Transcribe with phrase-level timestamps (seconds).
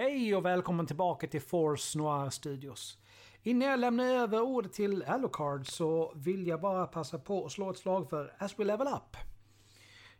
[0.00, 2.98] Hej och välkommen tillbaka till Force Noir Studios.
[3.42, 7.70] Innan jag lämnar över ordet till Alucard så vill jag bara passa på att slå
[7.70, 9.16] ett slag för As We Level Up.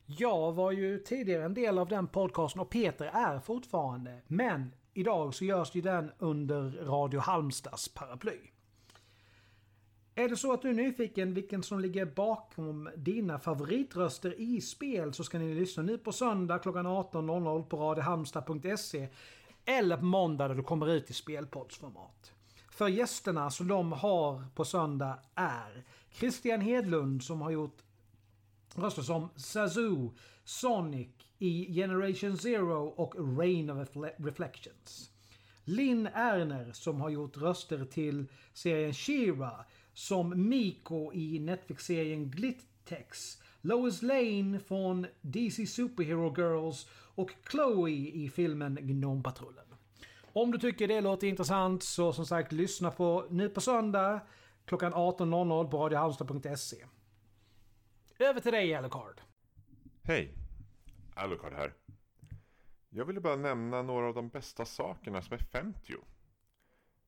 [0.06, 4.20] Jag var ju tidigare en del av den podcasten och Peter är fortfarande.
[4.26, 8.38] Men idag så görs ju den under Radio Halmstads paraply.
[10.14, 15.12] Är det så att du är nyfiken vilken som ligger bakom dina favoritröster i spel
[15.12, 19.08] så ska ni lyssna nu på söndag klockan 18.00 på radiohalmstad.se
[19.68, 22.32] eller på måndag där du kommer ut i spelpoddsformat.
[22.70, 27.82] För gästerna som de har på söndag är Christian Hedlund som har gjort
[28.74, 31.08] röster som Sazoo, Sonic
[31.38, 35.10] i Generation Zero och Rain of Reflections.
[35.64, 43.38] Linn Erner som har gjort röster till serien Shira som Miko i Netflix-serien Glittex.
[43.60, 46.86] Lois Lane från DC Superhero Girls
[47.18, 49.64] och Chloe i filmen Gnompatrullen.
[50.32, 54.20] Om du tycker det låter intressant så som sagt lyssna på nu på söndag
[54.64, 56.84] klockan 18.00 på radiohalmstad.se.
[58.18, 59.20] Över till dig Alucard.
[60.02, 60.34] Hej!
[61.14, 61.74] Alucard här.
[62.90, 65.94] Jag ville bara nämna några av de bästa sakerna som är 50.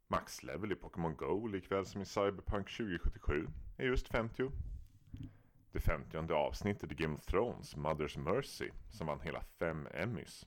[0.08, 3.46] Max level i Pokémon Go likväl som i Cyberpunk 2077
[3.78, 4.50] är just 50.
[5.72, 10.46] Det 50 avsnittet i Game of Thrones, Mother's Mercy, som vann hela fem Emmys.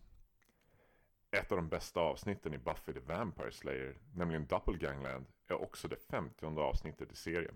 [1.32, 5.96] Ett av de bästa avsnitten i Buffy the Vampire Slayer, nämligen Doppelgangland, är också det
[5.96, 7.56] 50 avsnittet i serien.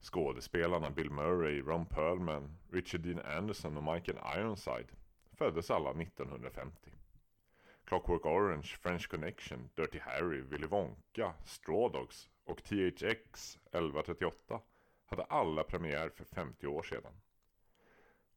[0.00, 4.88] Skådespelarna Bill Murray, Ron Perlman, Richard Dean Anderson och Michael Ironside
[5.32, 6.90] föddes alla 1950.
[7.84, 14.60] Clockwork Orange, French Connection, Dirty Harry, Willy Wonka, Straw Dogs och THX 1138
[15.08, 17.12] hade alla premiär för 50 år sedan.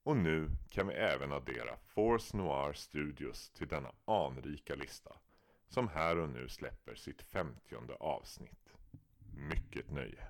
[0.03, 5.15] Och nu kan vi även addera Force Noir Studios till denna anrika lista
[5.67, 8.73] som här och nu släpper sitt 50 avsnitt.
[9.49, 10.27] Mycket nöje!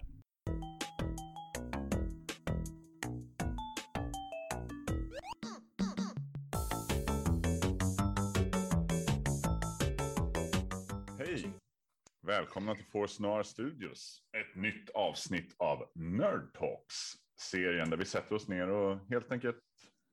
[12.32, 14.22] Välkomna till Force Noir Studios.
[14.38, 16.96] Ett nytt avsnitt av Nerd Talks.
[17.40, 19.64] Serien där vi sätter oss ner och helt enkelt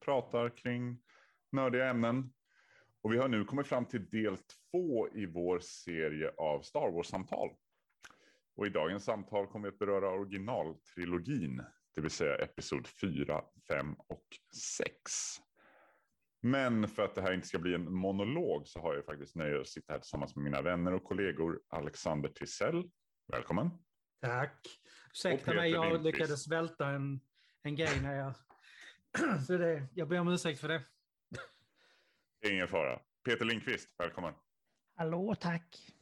[0.04, 0.98] pratar kring
[1.52, 2.32] nördiga ämnen.
[3.02, 7.50] Och vi har nu kommit fram till del två i vår serie av Star Wars-samtal.
[8.56, 11.62] Och i dagens samtal kommer vi att beröra originaltrilogin,
[11.94, 14.92] det vill säga episod 4, 5 och 6.
[16.40, 19.60] Men för att det här inte ska bli en monolog så har jag faktiskt nöjet
[19.60, 22.90] att sitta här tillsammans med mina vänner och kollegor Alexander Tisell.
[23.32, 23.70] Välkommen.
[24.20, 24.66] Tack.
[25.10, 26.04] Ursäkta mig, jag Lindqvist.
[26.04, 27.20] lyckades välta en,
[27.62, 28.34] en grej när jag...
[29.46, 30.84] så det, jag ber om ursäkt för det.
[32.50, 33.00] Ingen fara.
[33.24, 34.34] Peter Lindqvist, välkommen.
[34.94, 35.94] Hallå, tack.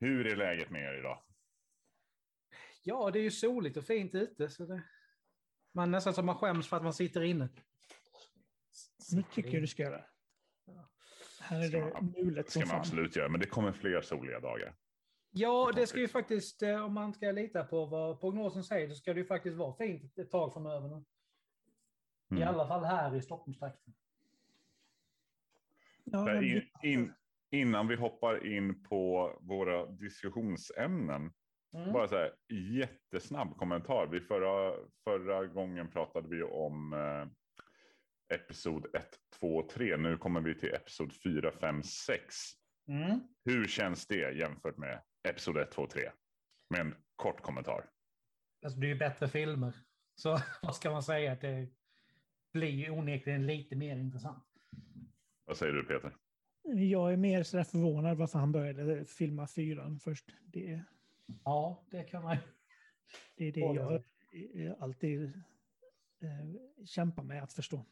[0.00, 1.22] Hur är läget med er idag?
[2.82, 4.48] Ja, det är ju soligt och fint ute.
[4.48, 4.82] Så det...
[5.72, 7.48] Man nästan som man skäms för att man sitter inne.
[9.12, 10.04] Nu tycker jag du ska göra.
[11.40, 14.74] Här är det mulet Det ska man absolut göra, men det kommer fler soliga dagar.
[15.30, 18.94] Ja, det ska ju faktiskt, eh, om man ska lita på vad prognosen säger, så
[18.94, 20.88] ska det ju faktiskt vara fint ett tag framöver.
[20.88, 21.04] Nu.
[22.30, 22.42] Mm.
[22.42, 23.94] I alla fall här i Stockholmstrakten.
[26.04, 27.12] Ja, in, in,
[27.50, 31.32] innan vi hoppar in på våra diskussionsämnen,
[31.74, 31.92] mm.
[31.92, 32.34] bara så här
[32.78, 34.06] jättesnabb kommentar.
[34.06, 34.74] Vi förra,
[35.04, 37.28] förra gången pratade vi om eh,
[38.30, 39.96] episod 1, 2, 3.
[39.96, 42.34] Nu kommer vi till episod 4, 5, 6.
[42.88, 43.20] Mm.
[43.44, 46.10] Hur känns det jämfört med episod 1, 2, 3?
[46.70, 47.90] Med en kort kommentar.
[48.64, 49.74] Alltså det är ju bättre filmer.
[50.14, 51.32] Så vad ska man säga?
[51.32, 51.68] Att det
[52.52, 54.44] blir onekligen lite mer intressant.
[55.44, 56.16] Vad säger du Peter?
[56.62, 60.34] Jag är mer sådär förvånad varför han började filma fyran först.
[60.42, 60.84] Det,
[61.44, 62.36] ja, det kan man
[63.36, 65.24] Det är det jag alltid
[66.22, 67.86] eh, kämpar med att förstå.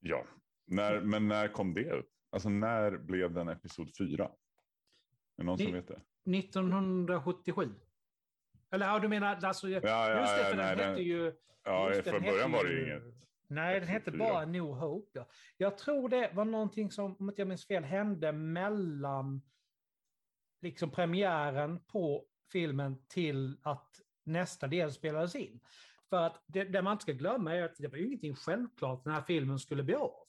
[0.00, 0.24] Ja,
[0.66, 2.10] när, men när kom det upp?
[2.30, 4.24] Alltså när blev den episod 4?
[4.24, 4.30] Är
[5.36, 6.00] det någon Ni, som vet det?
[6.38, 7.74] 1977.
[8.70, 11.32] Eller ja, du menar alltså, ja, ja, just det, för nej, den hette ju...
[11.64, 13.02] Ja, från början var det ju inget.
[13.48, 15.10] Nej, den hette bara New Hope.
[15.12, 15.28] Ja.
[15.56, 19.42] Jag tror det var någonting som, om inte jag minns fel, hände mellan
[20.60, 25.60] liksom premiären på filmen till att nästa del spelades in.
[26.10, 29.04] För att det, det man inte ska glömma är att det var ju ingenting självklart
[29.04, 30.26] den här filmen skulle bli av.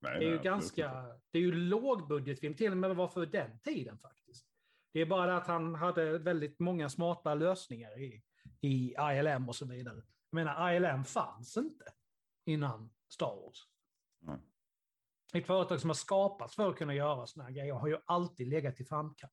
[0.00, 0.92] Nej, det är ju ganska,
[1.30, 4.46] det är ju lågbudgetfilm, till och med var för den tiden faktiskt.
[4.92, 8.22] Det är bara det att han hade väldigt många smarta lösningar i,
[8.60, 10.02] i ILM och så vidare.
[10.30, 11.84] Jag menar, ILM fanns inte
[12.44, 13.68] innan Star Wars.
[14.22, 14.40] Mm.
[15.34, 18.48] ett företag som har skapats för att kunna göra såna här grejer har ju alltid
[18.48, 19.32] legat i framkant.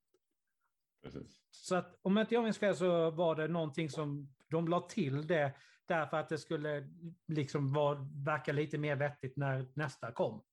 [1.03, 1.41] Precis.
[1.51, 5.27] Så att om inte jag minns fel så var det någonting som de la till
[5.27, 5.53] det
[5.85, 6.87] därför att det skulle
[7.27, 10.43] liksom vara, verka lite mer vettigt när nästa kom.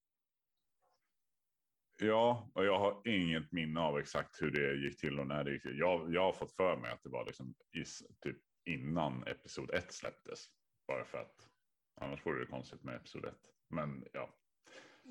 [1.99, 5.53] Ja, och jag har inget minne av exakt hur det gick till och när det
[5.53, 5.79] gick till.
[5.79, 7.85] Jag, jag har fått för mig att det var liksom i,
[8.21, 10.47] typ innan episod 1 släpptes.
[10.89, 11.49] Bara för att
[12.01, 13.35] annars vore det konstigt med episod 1.
[13.69, 14.35] Men ja,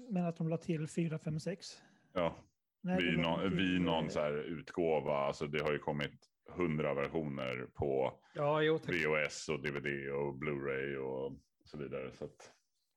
[0.10, 1.82] Men att de la till 4, 5, 6.
[2.14, 2.46] ja
[2.84, 5.18] Nej, vid, var någon, vid någon så här utgåva.
[5.18, 8.78] Alltså det har ju kommit hundra versioner på Ja, jo.
[8.88, 11.34] VHS och DVD och Blu-ray och
[11.64, 12.12] så vidare.
[12.14, 12.52] Så att,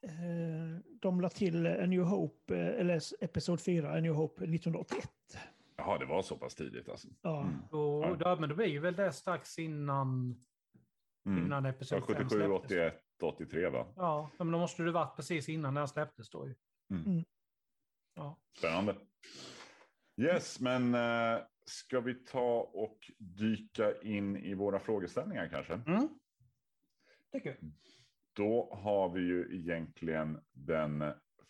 [0.06, 5.10] eh, De la till A New Hope, eh, eller Episod 4, A New Hope 1981.
[5.76, 7.08] jaha, det var så pass tidigt alltså.
[7.22, 7.60] Ja, Mm.
[7.70, 8.16] Och, Ja.
[8.20, 10.36] ja, men det blir ju väl det strax innan,
[11.26, 11.44] Mm.
[11.46, 12.64] innan episod 5 77, släpptes.
[12.64, 13.86] 81, 83 va?
[13.96, 16.54] Ja, men då måste det varit precis innan den släpptes då ju.
[16.90, 17.06] Mm.
[17.06, 17.24] Mm.
[18.14, 18.36] Ja.
[18.58, 18.96] Spännande.
[20.20, 25.72] Yes, men eh, ska vi ta och dyka in i våra frågeställningar kanske?
[25.87, 26.08] Mm.
[27.32, 27.56] Tycker.
[28.32, 31.05] Då har vi ju egentligen den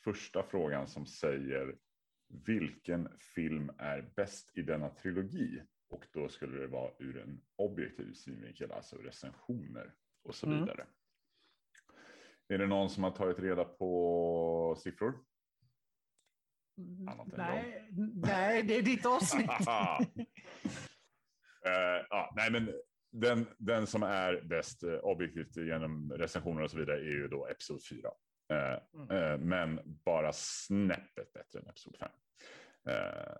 [0.05, 1.79] första frågan som säger
[2.47, 5.63] vilken film är bäst i denna trilogi?
[5.89, 10.61] Och då skulle det vara ur en objektiv synvinkel, alltså recensioner och så Mm.
[10.61, 10.87] vidare.
[12.49, 15.25] Är det någon som har tagit reda på siffror?
[16.79, 19.51] Än Nej, nej, det är ditt avsnitt.
[21.67, 22.73] Eh, ja, nej, men
[23.13, 27.47] den, den som är bäst eh, objektivt genom recensioner och så vidare är ju då
[27.47, 28.11] Episod 4.
[28.53, 28.79] Eh,
[29.11, 29.41] Mm.
[29.49, 32.09] men bara snäppet bättre än Episod 5.
[32.89, 33.37] Eh,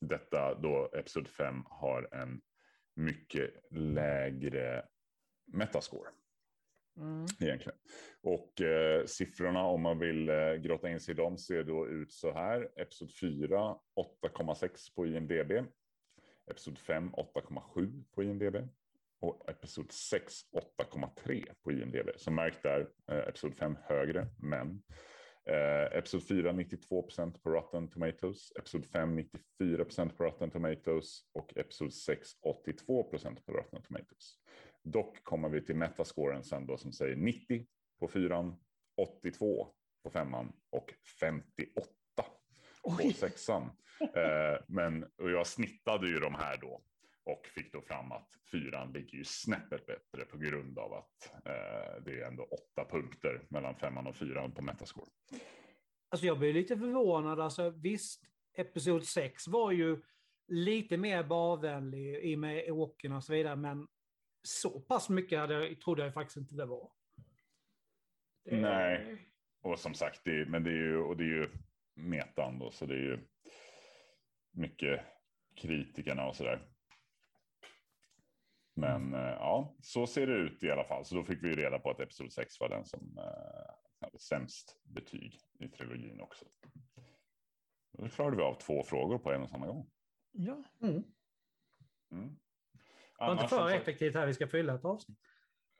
[0.00, 2.40] detta då Episod 5 har en
[2.96, 4.84] mycket lägre
[5.52, 6.10] metascore
[6.98, 7.26] Mm.
[7.40, 7.78] egentligen.
[8.22, 12.12] Och eh, siffrorna om man vill eh, grotta in sig i dem ser då ut
[12.12, 12.68] så här.
[12.76, 13.76] Episod 4
[14.24, 15.52] 8,6 på IMDB.
[16.50, 18.56] Episod 5 8,7 på IMDB.
[19.20, 20.34] Och Episod 6
[20.78, 22.08] 8,3 på IMDB.
[22.16, 24.82] Så märk där, eh, Episod 5 högre, men
[25.46, 28.52] eh, Episod 4 92 procent på Rotten Tomatoes.
[28.58, 31.20] Episod 5 94 procent på Rotten Tomatoes.
[31.34, 34.38] Och Episod 6 82 procent på Rotten Tomatoes.
[34.90, 37.66] Dock kommer vi till metascoren sen då som säger 90
[38.00, 38.56] på fyran,
[38.96, 39.68] 82
[40.02, 42.24] på femman och 58 på
[42.82, 43.12] Oj.
[43.12, 43.70] sexan.
[44.00, 46.82] Eh, men och jag snittade ju de här då
[47.24, 52.02] och fick då fram att fyran ligger ju snäppet bättre på grund av att eh,
[52.04, 55.10] det är ändå åtta punkter mellan femman och fyran på metascore.
[56.08, 57.40] Alltså jag blir lite förvånad.
[57.40, 58.22] Alltså, visst,
[58.54, 60.02] Episod 6 var ju
[60.48, 63.86] lite mer barvänlig i och med åken och så vidare, men
[64.48, 66.90] så pass mycket hade jag, trodde jag faktiskt inte det var.
[68.44, 69.24] Det- Nej.
[69.62, 71.50] Och som sagt, det, men det är ju, och det är ju
[71.94, 73.28] metan då, så det är ju
[74.50, 75.00] mycket
[75.56, 76.68] kritikerna och sådär.
[78.74, 81.04] Men eh, ja, så ser det ut i alla fall.
[81.04, 84.18] Så då fick vi ju reda på att Episod 6 var den som eh, hade
[84.18, 86.44] sämst betyg i trilogin också.
[87.92, 89.90] Då klarade vi av två frågor på en och samma gång.
[90.32, 91.04] Ja, Mm.
[92.12, 92.36] Mm.
[93.18, 95.18] Var inte för effektivt här, vi ska fylla ett avsnitt.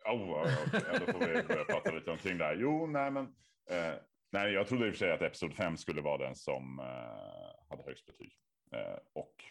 [0.04, 2.54] Oh, ja, då får vi börja prata lite omkring det här.
[2.54, 3.24] Jo, nej, men
[3.70, 3.94] eh,
[4.30, 7.68] nej, jag trodde i och för sig att Episod 5 skulle vara den som eh,
[7.70, 8.32] hade högst betyg.
[8.72, 9.44] Eh, och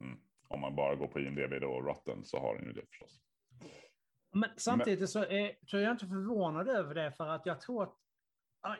[0.00, 2.86] mm, om man bara går på IMDB då och Rotten så har den ju det
[2.86, 3.20] förstås.
[4.32, 7.82] Men samtidigt så är, så är jag inte förvånad över det, för att jag tror
[7.82, 7.96] att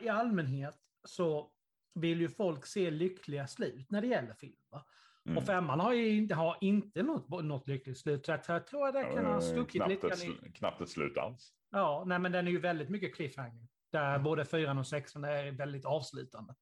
[0.01, 1.51] i allmänhet så
[1.93, 4.59] vill ju folk se lyckliga slut när det gäller film.
[4.69, 4.85] va?
[5.25, 5.37] Mm.
[5.37, 8.93] Och femman har ju inte, har inte något, något lyckligt slut, så jag, tror att
[8.93, 10.51] det kan ha Eh, stuckit knappt, lite grann i...
[10.51, 11.53] knappt ett slut alls.
[11.71, 13.67] Ja, nej men den är ju väldigt mycket cliffhanger.
[13.91, 16.55] Där både fyran och sexan är väldigt avslutande.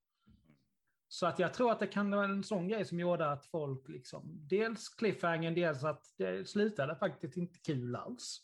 [1.07, 3.87] Så att jag tror att det kan vara en sån grej som gjorde att folk
[3.87, 8.41] liksom, dels cliffhangern, dels att det slutade faktiskt inte kul alls.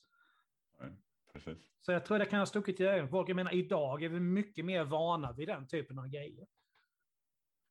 [1.34, 1.58] Precis.
[1.82, 3.30] Så jag tror det kan ha stuckit i ögonen folk.
[3.30, 6.48] Jag menar, idag är vi mycket mer vana vid den typen av grejer.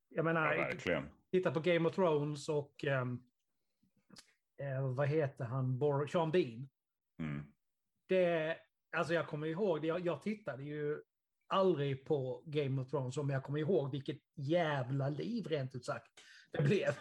[0.09, 1.09] Jag Ja, menar, verkligen.
[1.35, 3.19] Titta på Game of Thrones och ehm,
[4.63, 6.69] eh, vad heter han, Bor- Sean Bean.
[7.19, 7.53] Mm.
[8.09, 8.57] Det,
[8.97, 11.03] alltså jag kommer ihåg, det, jag, jag tittade ju
[11.47, 16.09] aldrig på Game of Thrones, men jag kommer ihåg vilket jävla liv rent ut sagt
[16.53, 16.99] det blev.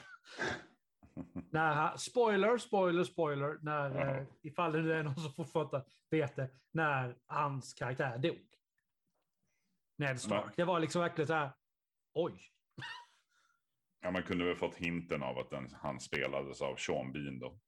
[1.49, 4.15] när, spoiler, spoiler, spoiler, när, Ja.
[4.17, 8.47] eh, ifall det nu är någon som fortfarande vet det, när hans karaktär dog.
[9.97, 10.45] Ned Stark.
[10.45, 11.51] Men- Det var liksom verkligen så här,
[12.13, 12.41] oj.
[14.03, 17.60] Ja, man kunde väl fått hinten av att den, han spelades av Sean Bean då.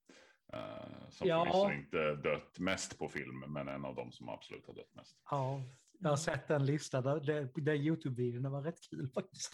[0.53, 1.45] Eh, som Ja.
[1.45, 5.17] förvisso inte dött mest på film, men en av dem som absolut har dött mest.
[5.31, 5.61] Ja,
[5.99, 9.53] Jag har sett den listan, där, där Youtube-videon var rätt kul faktiskt.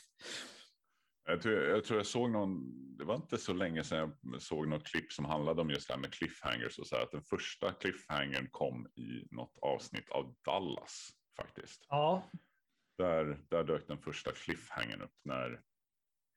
[1.26, 2.62] Jag tror, jag tror jag såg någon,
[2.98, 5.94] det var inte så länge sedan jag såg något klipp som handlade om just det
[5.94, 10.36] här med cliffhangers och så här, att den första cliffhangern kom i något avsnitt av
[10.46, 11.86] Dallas faktiskt.
[11.90, 12.30] Ja.
[12.98, 15.62] Där, där dök den första cliffhangern upp när,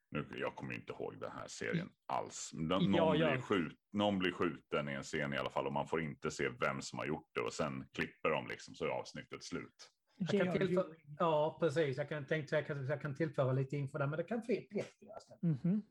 [0.09, 2.51] nu, jag kommer inte ihåg den här serien alls.
[2.53, 3.11] Någon, Ja.
[3.11, 6.31] Blir skjut, någon blir skjuten i en scen i alla fall och man får inte
[6.31, 9.91] se vem som har gjort det och sen klipper de liksom så är avsnittet slut.
[10.17, 10.57] Jag kan J.R.
[10.57, 10.85] tillföra,
[11.19, 11.97] ja, precis.
[11.97, 14.41] Jag kan tänka att jag kan, jag kan tillföra lite info där, men det kan
[14.41, 15.19] fler Peter göra.
[15.19, 15.37] sen.
[15.41, 15.81] Mhm.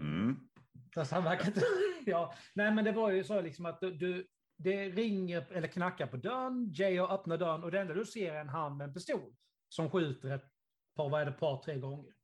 [0.00, 0.48] Mm.
[0.96, 1.62] Verkar inte...
[2.10, 2.34] ja.
[2.54, 6.16] Nej, men det var ju så liksom att du, du, det ringer eller knackar på
[6.16, 7.06] dörren, J.O.
[7.06, 9.34] öppnar dörren och det enda du ser är en hand med en pistol
[9.68, 10.57] som skjuter ett
[10.98, 12.14] par, vad är det, par, tre gånger.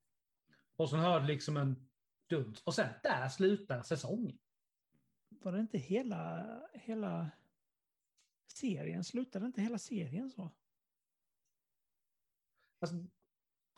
[0.76, 1.88] Och så hör du liksom en
[2.28, 2.62] duns.
[2.62, 4.38] Och sen där slutar säsongen.
[5.28, 7.30] Var det inte hela, hela
[8.52, 9.04] serien?
[9.04, 10.50] Slutade inte hela serien så?
[12.80, 12.96] Alltså,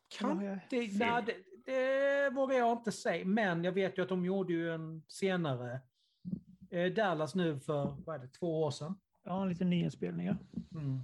[0.08, 4.08] kan jag- det, nej, det, det vågar jag inte säga, men jag vet ju att
[4.08, 5.80] de gjorde ju en senare
[6.70, 9.00] eh, Dallas nu för, vad är det, två år sedan.
[9.22, 10.38] Ja, lite nyinspelningar.
[10.72, 11.00] Mm.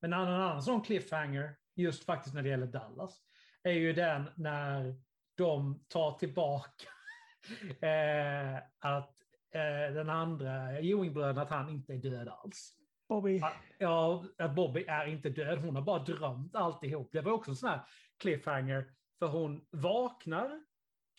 [0.00, 3.20] Men en annan sån cliffhanger, just faktiskt när det gäller Dallas,
[3.62, 4.96] är ju den när
[5.36, 6.88] de tar tillbaka
[7.86, 9.14] eh, att
[9.54, 12.76] eh, den andra Ewing-bröderna, att han inte är död alls.
[13.08, 13.40] Bobby.
[13.78, 17.08] Ja, att Bobby är inte död, hon har bara drömt alltihop.
[17.12, 17.80] Det var också en sån här
[18.18, 20.62] cliffhanger, för hon vaknar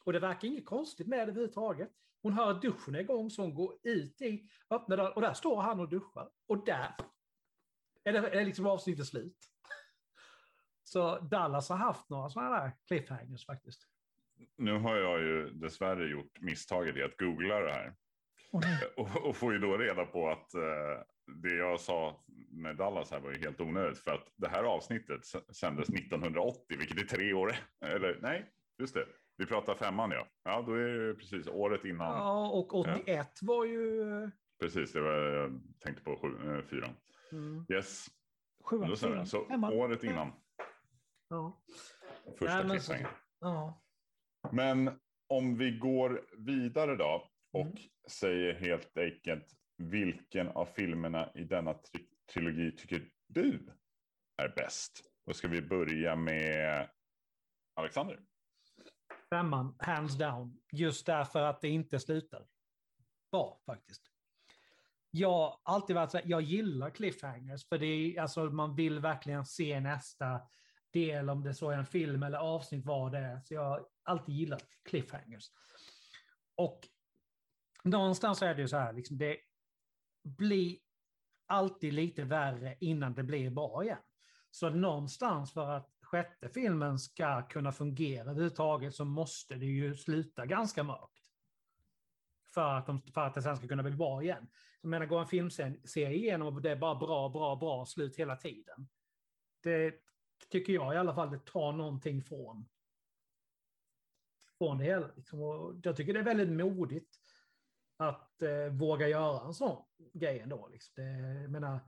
[0.04, 1.90] och det verkar inget konstigt med det överhuvudtaget.
[2.22, 5.34] Hon hör att duschen är igång så hon går ut dit, öppnar dörren och där
[5.34, 6.30] står han och duschar.
[6.48, 6.96] Och där
[8.04, 9.51] är det är liksom avsnittet slut.
[10.94, 13.88] Så Dallas har haft några sådana där cliffhangers faktiskt.
[14.58, 17.94] Nu har jag ju dessvärre gjort misstaget i att googla det här.
[18.54, 18.78] Nej.
[18.98, 23.20] Och, och får ju då reda på att eh, det jag sa med Dallas här
[23.20, 23.98] var ju helt onödigt.
[23.98, 27.56] För att det här avsnittet sändes 1980, vilket är tre år.
[27.86, 29.06] Eller nej, just det.
[29.38, 30.28] Vi pratar femman ja.
[30.44, 32.08] Ja, då är det precis året innan.
[32.18, 34.32] Ja, och 81 var ju...
[34.60, 36.96] Precis, det var jag tänkte på sju, eh, fyran.
[37.32, 38.08] Mm, Yes,
[38.64, 39.26] Sjuan, fyran.
[39.26, 39.74] Så femman.
[39.74, 40.32] året innan
[41.32, 41.62] ja.
[42.40, 43.06] första Nej, men
[43.40, 43.82] ja.
[44.52, 47.78] Men om vi går vidare då och Mm.
[48.12, 49.46] säger helt enkelt
[49.78, 53.76] vilken av filmerna i denna tri- trilogi tycker du
[54.38, 55.04] är bäst?
[55.26, 56.90] Då ska vi börja med
[57.76, 58.20] Alexander.
[59.30, 60.62] Femman, hands down.
[60.72, 62.48] Just därför att det inte slutar
[63.32, 64.04] bra faktiskt.
[65.12, 69.00] Jag har alltid varit så här, jag gillar cliffhangers för det är, alltså, man vill
[69.00, 70.42] verkligen se nästa
[70.94, 73.42] del om det så är en film eller avsnitt vad det är.
[73.42, 75.52] Så jag har alltid gillat cliffhangers.
[76.56, 76.88] Och
[77.84, 79.38] någonstans är det ju så här, liksom, det
[80.24, 80.78] blir
[81.46, 83.98] alltid lite värre innan det blir bra igen.
[84.52, 90.46] Så någonstans för att sjätte filmen ska kunna fungera överhuvudtaget så måste det ju sluta
[90.46, 91.22] ganska mörkt.
[92.54, 94.48] För att, de, för att det sen ska kunna bli bra igen.
[94.82, 98.36] Jag menar, går en filmserie igenom och det är bara bra, bra, bra slut hela
[98.36, 98.88] tiden.
[99.64, 99.94] Det
[100.50, 102.66] tycker jag i alla fall, det tar någonting från,
[104.58, 105.12] från det hela.
[105.16, 105.40] Liksom.
[105.84, 107.18] Jag tycker det är väldigt modigt
[107.98, 110.68] att eh, våga göra en sån grej ändå.
[110.68, 110.94] Liksom.
[110.96, 111.80] Det, jag menar,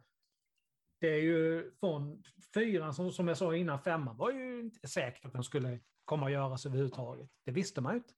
[1.00, 5.26] det är ju från fyran, som, som jag sa innan, femman var ju inte säkert
[5.26, 7.30] att den skulle komma att göras överhuvudtaget.
[7.44, 8.14] Det visste man ju inte.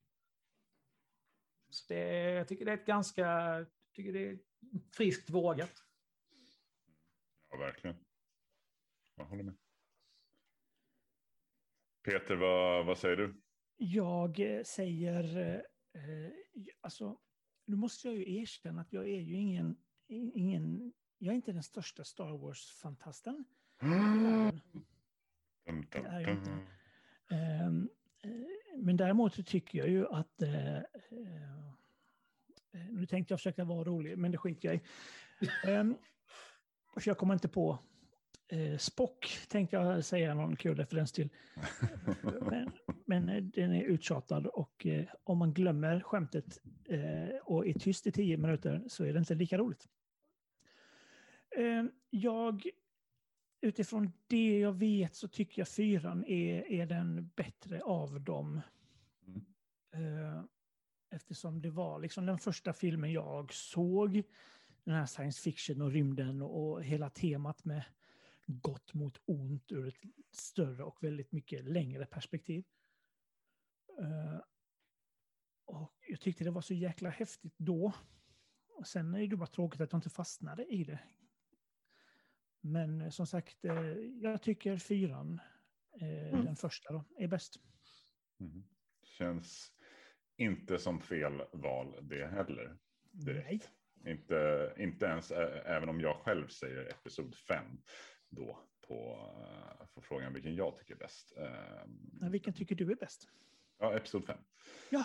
[1.70, 3.66] Så det, jag tycker det är ett ganska
[3.96, 4.38] tycker det är
[4.92, 5.84] friskt vågat.
[7.50, 7.96] Ja, verkligen.
[9.16, 9.54] Jag håller med.
[12.06, 13.34] Peter, vad, vad säger du?
[13.76, 15.54] Jag eh, säger, eh,
[16.02, 16.30] eh,
[16.80, 17.18] alltså,
[17.66, 19.76] nu måste jag ju erkänna att jag är ju ingen,
[20.34, 23.44] ingen jag är inte den största Star Wars-fantasten.
[27.30, 27.88] Ehm,
[28.22, 28.30] eh,
[28.76, 30.42] Men däremot så tycker jag ju att...
[30.42, 30.78] eh,
[32.90, 34.80] Nu tänkte jag försöka vara rolig, men det skiter jag i.
[35.70, 35.96] Ehm,
[36.94, 37.78] För jag kommer inte på...
[38.48, 41.28] eh, Spock tänkte jag säga någon kul referens till.
[42.40, 42.70] Men,
[43.04, 48.06] men eh, den är uttjatad och eh, om man glömmer skämtet eh, och är tyst
[48.06, 49.88] i tio minuter så är det inte lika roligt.
[51.56, 52.70] Ehm, Jag
[53.60, 58.60] utifrån det jag vet så tycker jag fyran är, är den bättre av dem.
[59.26, 59.44] Mm.
[59.92, 60.42] Eh,
[61.10, 64.22] eftersom det var liksom den första filmen jag såg.
[64.84, 67.84] Den här science fiction och rymden och hela temat med
[68.46, 70.00] gott mot ont ur ett
[70.30, 72.64] större och väldigt mycket längre perspektiv.
[74.00, 74.40] Eh,
[75.64, 77.92] och jag tyckte det var så jäkla häftigt då.
[78.68, 81.00] Och sen är det bara tråkigt att jag inte fastnade i det.
[82.60, 83.90] Men eh, som sagt, eh,
[84.22, 85.40] jag tycker fyran,
[86.00, 86.44] Mm.
[86.44, 87.56] den första då, är bäst.
[88.40, 88.64] Mm.
[89.02, 89.72] Känns
[90.36, 92.78] inte som fel val det heller.
[93.10, 93.70] Direkt.
[94.06, 97.82] Inte, inte ens även om jag själv säger episod 5
[98.30, 99.18] då på,
[99.80, 101.32] eh, frågan vilken jag tycker är bäst.
[102.12, 103.28] Men vilken tycker du är bäst?
[103.78, 104.38] Ja, episod 5.
[104.90, 105.04] Ja,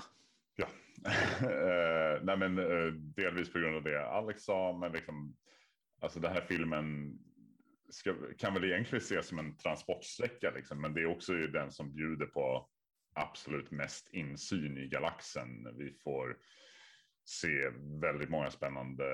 [0.55, 0.67] Ja,
[1.41, 5.37] Eh, nej men eh, delvis på grund av det Alex sa, men liksom,
[6.01, 7.19] alltså den här filmen
[7.89, 11.71] ska, kan väl egentligen ses som en transportsträcka, liksom, men det är också ju den
[11.71, 12.69] som bjuder på
[13.13, 15.77] absolut mest insyn i galaxen.
[15.77, 16.37] Vi får
[17.25, 17.69] se
[18.01, 19.05] väldigt många spännande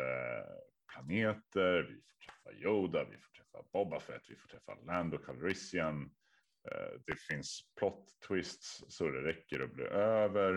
[0.97, 6.03] planeter, vi får träffa Yoda, vi får träffa Boba Fett, vi får träffa Lando Calrissian.
[6.71, 10.55] Eh, Det finns plot twists så det räcker att bli över.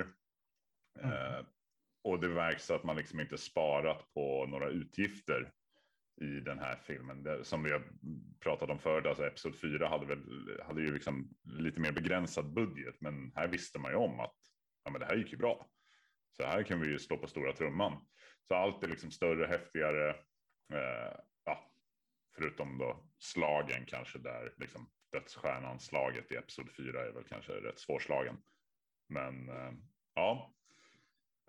[1.00, 1.47] Eh,
[2.04, 5.52] och det verkar att man liksom inte sparat på några utgifter
[6.20, 7.44] i den här filmen.
[7.44, 7.82] Som vi har
[8.40, 10.23] pratat om förut, alltså Episod 4 hade, väl,
[10.62, 13.00] hade ju liksom lite mer begränsad budget.
[13.00, 14.37] Men här visste man ju om att
[14.85, 15.70] ja, men det här gick ju bra.
[16.37, 18.06] Så här kan vi ju slå på stora trumman.
[18.49, 20.16] Så allt är liksom större, häftigare.
[20.72, 21.72] Eh, ja,
[22.36, 27.78] förutom då slagen kanske där liksom dödsstjärnan slaget i Episod 4 är väl kanske rätt
[27.78, 28.36] svårslagen.
[29.08, 29.73] Men eh,
[30.14, 30.54] ja,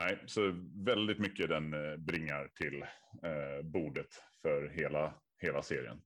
[0.02, 2.82] Nej, så väldigt mycket den eh, bringar till
[3.24, 4.08] eh, bordet
[4.42, 6.02] för hela, hela serien.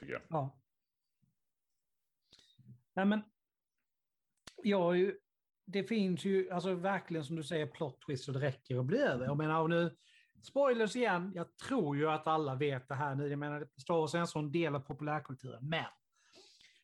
[0.00, 0.22] Tycker jag.
[0.28, 0.60] Ja.
[2.94, 3.20] Nej men.
[4.62, 5.18] Jag ju.
[5.66, 8.98] Det finns ju alltså verkligen som du säger plot twist och det räcker att bli
[8.98, 9.24] över.
[9.24, 9.96] Jag menar och nu.
[10.42, 11.32] Spoilers igen.
[11.34, 13.28] Jag tror ju att alla vet det här nu.
[13.28, 15.68] Jag menar Star Wars är en sån del av populärkulturen.
[15.68, 15.84] Men.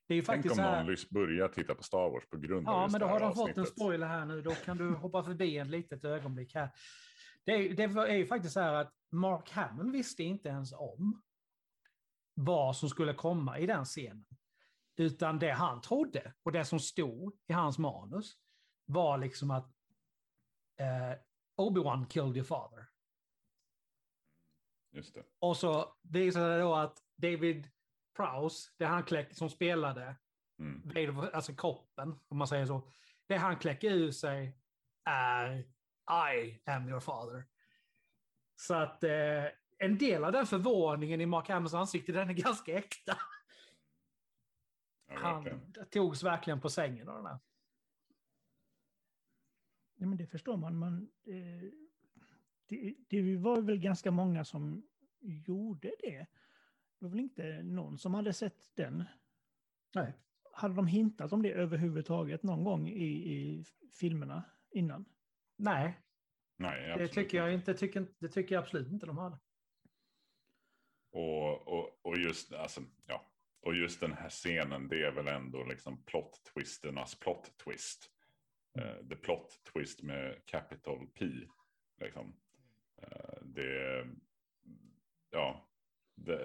[0.06, 0.84] Det är ju Tänk faktiskt om här.
[0.84, 3.20] någon lys- börjar titta på Star Wars på grund av Ja, men då har här
[3.20, 4.42] de fått en spoiler här nu.
[4.42, 6.70] Då kan du hoppa förbi en litet ögonblick här.
[7.44, 11.22] Det är, det är ju faktiskt så här att Mark Hamill visste inte ens om
[12.34, 14.26] vad som skulle komma i den scenen.
[14.96, 18.36] Utan det han trodde och det som stod i hans manus
[18.86, 19.72] var liksom att
[20.80, 21.18] eh,
[21.56, 22.86] Obi-Wan killed your father.
[24.98, 25.24] Just det.
[25.38, 27.68] Och så visade det då att David
[28.16, 30.16] Prowse, det han kläck, som spelade
[30.58, 30.82] Mm.
[30.84, 32.90] Vader, alltså kroppen, om man säger så.
[33.26, 34.58] Det han kläcker ur sig
[35.04, 35.58] är
[36.34, 37.44] I am your father.
[38.56, 39.44] Så att eh,
[39.78, 43.18] en del av den förvåningen i Mark Hamills ansikte, den är ganska äkta.
[45.06, 47.38] Ja, Han togs verkligen på sängen av den här.
[49.94, 50.78] Ja, men det förstår man.
[50.78, 51.70] man eh,
[52.68, 54.82] det, det var väl ganska många som
[55.20, 56.26] gjorde det.
[56.98, 59.04] Det var väl inte någon som hade sett den.
[59.94, 60.12] Nej.
[60.52, 65.04] Hade de hintat om det överhuvudtaget någon gång i, i filmerna innan?
[65.56, 65.98] Nej,
[66.58, 67.74] Nej, det tycker jag inte.
[67.74, 69.38] Tycker, det tycker jag absolut inte de hade.
[71.10, 73.30] Och, och, och, just, alltså, ja.
[73.60, 78.10] och just den här scenen, det är väl ändå liksom plot twisternas plot twist.
[78.78, 81.26] Eh, the plot twist med capital P.
[82.00, 82.36] Liksom.
[83.02, 84.06] Eh, det,
[85.30, 85.68] ja,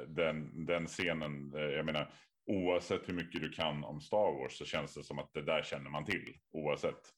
[0.08, 2.14] den, den scenen, eh, jag menar,
[2.46, 5.64] oavsett hur mycket du kan om Star Wars så känns det som att det där
[5.64, 6.38] känner man till.
[6.52, 7.14] Oavsett.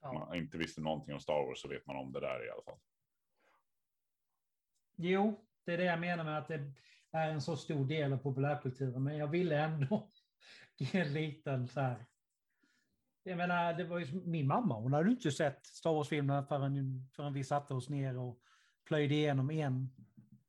[0.00, 0.12] Ja.
[0.12, 2.62] Man inte visste någonting om Star Wars så vet man om det där i alla
[2.62, 2.78] fall.
[4.96, 6.72] Jo, det är det jag menar med att det
[7.12, 9.04] är en så stor del av populärkulturen.
[9.04, 10.10] Men jag ville ändå
[10.76, 12.06] ge en liten så här.
[13.22, 17.32] Jag menar, det var ju min mamma, hon hade inte sett Star Wars-filmerna förrän, förrän
[17.32, 18.40] vi satte oss ner och
[18.84, 19.88] plöjde igenom en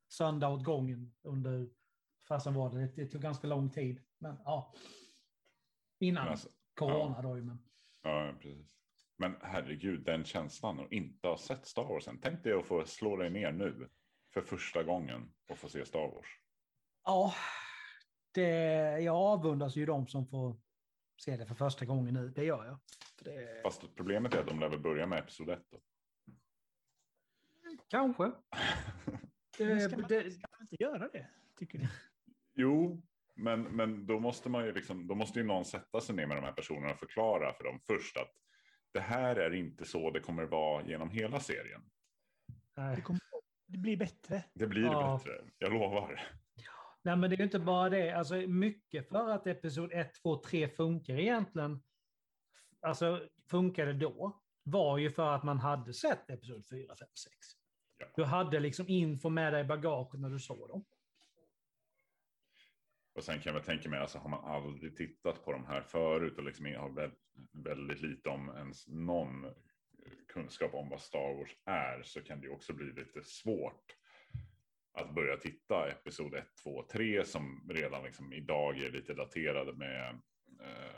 [0.08, 1.68] söndag åt gången under,
[2.28, 4.00] fasen var det, det tog ganska lång tid.
[4.18, 4.74] Men ja,
[5.98, 7.42] innan alltså, corona då ju.
[7.42, 7.58] Men,
[8.02, 8.66] Ja, precis.
[9.16, 12.20] Men herregud, den känslan att inte ha sett Star Wars än.
[12.20, 13.88] Tänk dig att få slå dig ner nu
[14.34, 16.26] för första gången och få se Star Wars.
[17.04, 17.34] ja,
[18.34, 18.50] det,
[19.00, 20.56] jag avundas ju de som får
[21.16, 22.78] se det för första gången nu, det gör jag.
[23.24, 25.80] Det, Fast problemet är att de lär väl börja med episod 1 då.
[27.94, 28.24] Kanske.
[29.58, 31.26] Det, ska, man, det, ska man inte göra det,
[31.58, 31.88] tycker ni?
[32.54, 33.02] jo,
[33.34, 36.36] men, men då måste man ju liksom, då måste ju någon sätta sig ner med
[36.36, 38.30] de här personerna och förklara för dem först att
[38.92, 41.90] det här är inte så det kommer vara genom hela serien.
[42.96, 43.20] Det, kommer,
[43.66, 44.44] det blir bättre.
[44.54, 45.20] Det blir Ja.
[45.24, 46.20] bättre, jag lovar.
[47.02, 48.10] nej, men det är ju inte bara det.
[48.12, 51.82] Alltså, mycket för att episod 1, 2, 3 funkar egentligen,
[52.80, 57.63] alltså funkade då, var ju för att man hade sett episod 4, 5, 6.
[57.98, 58.06] Ja.
[58.16, 60.84] Du hade liksom info med dig i bagaget när du såg dem.
[63.14, 66.38] Och sen kan jag tänka mig, alltså har man aldrig tittat på de här förut
[66.38, 67.14] och liksom har vä-
[67.52, 69.54] väldigt lite om ens någon
[70.28, 73.96] kunskap om vad Star Wars är så kan det också bli lite svårt
[74.92, 80.10] att börja titta episod 1, 2, 3 som redan liksom idag är lite daterade med
[80.60, 80.96] eh,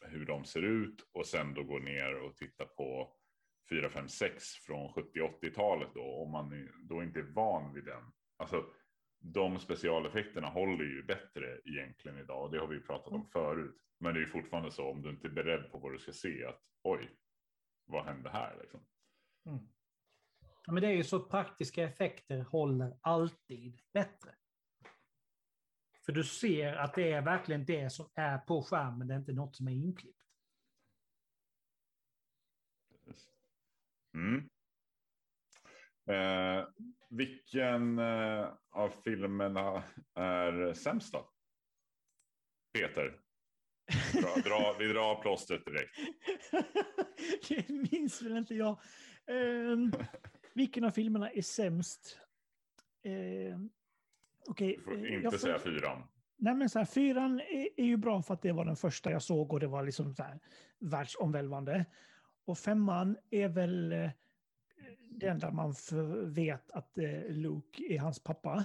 [0.00, 3.12] hur de ser ut och sen då gå ner och titta på
[3.70, 8.12] 4, 5, 6 från 70-80-talet då om man då inte är van vid den.
[8.36, 8.64] Alltså
[9.18, 13.76] de specialeffekterna håller ju bättre egentligen idag och det har vi pratat om förut.
[13.98, 16.12] Men det är ju fortfarande så om du inte är beredd på vad du ska
[16.12, 17.10] se att oj,
[17.84, 18.80] vad hände här liksom?
[19.46, 19.68] Mm.
[20.66, 24.34] Ja, men det är ju så att praktiska effekter håller alltid bättre.
[26.06, 29.32] För du ser att det är verkligen det som är på skärmen, det är inte
[29.32, 30.15] något som är inklippt.
[34.16, 34.48] Mm.
[36.10, 36.64] Eh,
[37.10, 39.82] vilken eh, av filmerna
[40.14, 41.30] är sämst då?
[42.72, 43.20] Peter?
[44.12, 45.96] Dra, dra, vi drar plåstret direkt.
[47.48, 48.80] det minns väl inte jag.
[49.26, 49.92] Um,
[50.54, 52.18] vilken av filmerna är sämst?
[54.48, 54.78] Okej.
[54.78, 55.38] Okay, du får inte får...
[55.38, 56.02] säga fyran.
[56.38, 59.10] Nej, men så här, fyran är, är, ju bra för att det var den första
[59.10, 60.40] jag såg och det var liksom så här
[60.78, 61.86] världsomvälvande.
[62.46, 64.10] Och femman är väl eh,
[65.10, 65.74] den där man
[66.32, 68.64] vet att eh, Luke är hans pappa.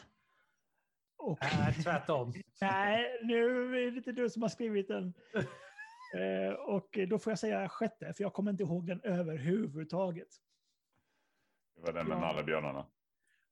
[1.18, 2.34] Och, nej, tvärtom.
[2.62, 3.46] nej, nu
[3.88, 5.14] är det inte du som har skrivit den.
[6.16, 10.30] eh, och då får jag säga sjätte, för jag kommer inte ihåg den överhuvudtaget.
[11.76, 12.22] Det var den med ja.
[12.22, 12.86] nallebjörnarna.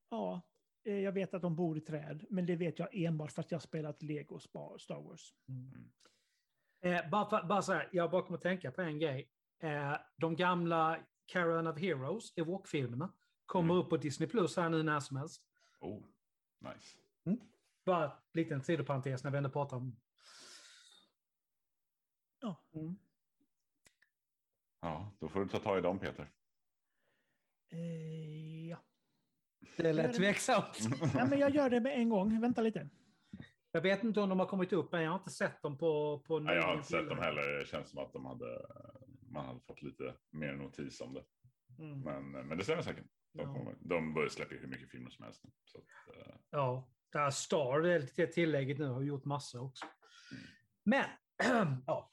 [0.10, 0.42] Ja,
[0.86, 3.52] eh, jag vet att de bor i träd, men det vet jag enbart för att
[3.52, 5.34] jag spelat Lego Star Wars.
[5.48, 5.92] Mm.
[6.82, 9.30] Eh, bara, för, bara så här, jag bara kommer att tänka på en grej.
[9.60, 13.14] Eh, de gamla Caravan of Heroes, Ewok-filmerna,
[13.46, 13.84] kommer mm.
[13.84, 15.44] upp på Disney Plus här nu när som helst.
[15.80, 16.04] Oh,
[16.60, 16.98] nice.
[17.26, 17.40] Mm.
[17.86, 20.00] Bara en liten sidoparentes när vi ändå pratar om...
[22.40, 22.64] Ja.
[22.74, 22.96] Mm.
[24.82, 26.32] Ja, då får du ta tag i dem Peter.
[27.70, 28.78] Eh, ja.
[29.78, 30.80] Det lät tveksamt.
[31.16, 32.42] ja, men jag gör det med en gång.
[32.42, 32.90] Vänta lite.
[33.72, 36.20] Jag vet inte om de har kommit upp, men jag har inte sett dem på...
[36.28, 37.60] på Nej, jag har inte sett dem heller.
[37.60, 38.66] Det känns som att de hade,
[39.32, 41.24] man hade fått lite mer notis om det.
[41.80, 42.02] Mm.
[42.02, 43.06] Men, men det stämmer säkert.
[43.34, 43.54] De, ja.
[43.54, 45.44] kommer, de börjar släppa hur mycket filmer som helst.
[45.64, 46.36] Så att, uh...
[46.50, 47.82] Ja, det här Star,
[48.16, 49.86] det tillägget nu, har gjort massor också.
[50.32, 50.44] Mm.
[50.84, 52.12] Men, ja.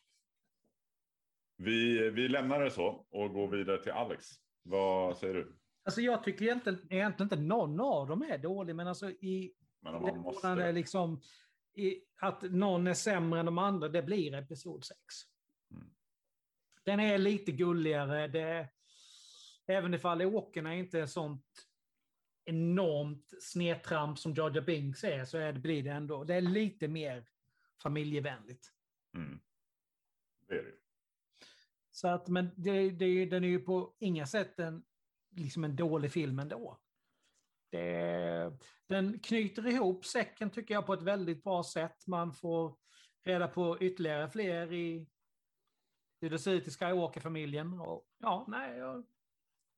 [1.57, 4.27] Vi, vi lämnar det så och går vidare till Alex.
[4.63, 5.59] Vad säger du?
[5.85, 9.55] Alltså jag tycker egentligen, egentligen inte någon av dem är dålig, men alltså i...
[9.81, 10.73] Men om man måste...
[10.73, 11.21] Liksom,
[11.75, 14.99] i, att någon är sämre än de andra, det blir episod 6.
[16.87, 18.29] Den är lite gulligare.
[18.29, 18.69] Det,
[19.67, 21.67] även ifall åkerna inte är sånt
[22.45, 26.25] enormt snedtramp som Georgia Binks är, så är det, blir det ändå.
[26.25, 27.25] Det är lite mer
[27.83, 28.73] familjevänligt.
[29.15, 29.41] Mm.
[30.49, 30.73] Det är det.
[31.91, 34.85] Så att, men det, det, den är ju på inga sätt en,
[35.31, 36.79] liksom en dålig film ändå.
[37.71, 42.07] Det, den knyter ihop säcken tycker jag på ett väldigt bra sätt.
[42.07, 42.77] Man får
[43.25, 45.07] reda på ytterligare fler i
[46.21, 47.81] hur det ser ut i Skywalker-familjen.
[47.81, 49.07] Och, ja, nej, jag,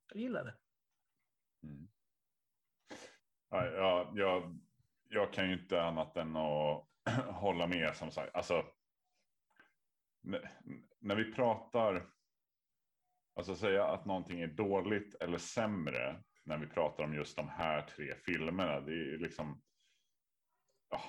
[0.08, 0.54] jag gillar det.
[1.62, 1.88] Mm.
[3.50, 4.58] Ja, jag, jag,
[5.08, 6.88] jag kan ju inte annat än att
[7.26, 8.34] hålla med som sagt.
[8.34, 8.64] Alltså,
[10.98, 12.10] när vi pratar,
[13.34, 17.82] alltså säga att någonting är dåligt eller sämre när vi pratar om just de här
[17.82, 18.80] tre filmerna.
[18.80, 19.62] Det är liksom,
[20.90, 21.00] ja,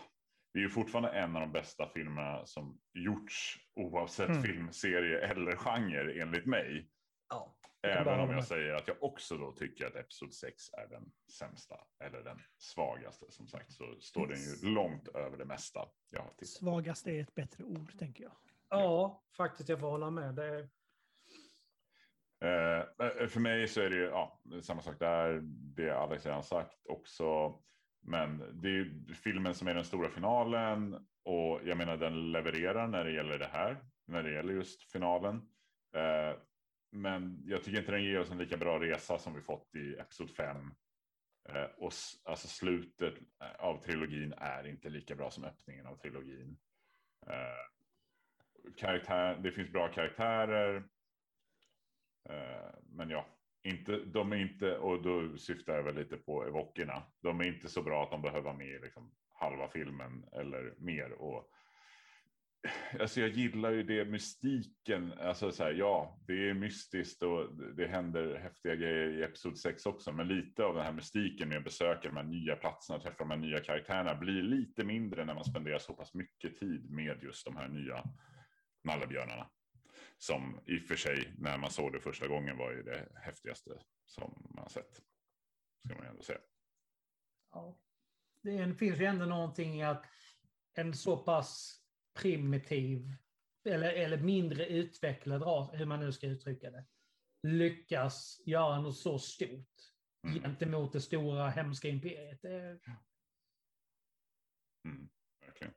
[0.60, 4.44] det är ju fortfarande en av de bästa filmerna som gjorts oavsett mm.
[4.44, 6.90] filmserie eller genre enligt mig.
[7.30, 11.12] Ja, Även om jag säger att jag också då tycker att Episod 6 är den
[11.40, 13.26] sämsta eller den svagaste.
[13.30, 17.22] Som sagt så står den ju långt över det mesta jag har tittat Svagaste är
[17.22, 18.34] ett bättre ord tänker jag.
[18.70, 20.36] Ja, faktiskt jag får hålla med.
[20.36, 20.70] Det är...
[22.44, 25.40] Eh, för mig så är det ju ja, samma sak där,
[25.76, 27.60] det Alex redan sagt också.
[28.02, 33.04] Men det är filmen som är den stora finalen och jag menar den levererar när
[33.04, 35.36] det gäller det här, när det gäller just finalen.
[35.96, 36.38] Eh,
[36.92, 39.94] men jag tycker inte den ger oss en lika bra resa som vi fått i
[39.94, 40.72] Episod 5.
[41.50, 41.92] Eh, och
[42.24, 46.58] alltså slutet eh, av trilogin är inte lika bra som öppningen av trilogin.
[48.78, 50.84] Karaktär, det finns bra karaktärer.
[52.84, 53.26] Men ja,
[53.64, 57.04] inte, de är inte, och då syftar jag väl lite på evokerna.
[57.22, 61.12] De är inte så bra att de behöver med liksom halva filmen eller mer.
[61.12, 61.50] Och,
[63.00, 67.88] alltså jag gillar ju det mystiken, alltså så här, ja, det är mystiskt och det
[67.88, 71.64] händer häftiga grejer i Episod 6 också, men lite av den här mystiken med att
[71.64, 75.36] besöka de här nya platserna och träffa de här nya karaktärerna blir lite mindre när
[75.36, 78.04] man spenderar så pass mycket tid med just de här nya
[78.84, 79.50] nallebjörnarna.
[80.22, 83.84] Som i och för sig, när man såg det första gången, var ju det häftigaste
[84.06, 85.02] som man sett.
[85.86, 86.40] Ska man ändå säga.
[87.52, 87.80] Ja.
[88.44, 90.06] det finns ju ändå någonting i att
[90.74, 91.82] en så pass
[92.20, 93.14] primitiv
[93.70, 96.86] eller, eller mindre utvecklad ras, hur man nu ska uttrycka det,
[97.48, 99.76] lyckas göra något så stort
[100.28, 100.42] Mm.
[100.42, 102.42] gentemot det stora hemska imperiet.
[102.42, 102.80] Det,
[104.86, 105.74] Mm, verkligen.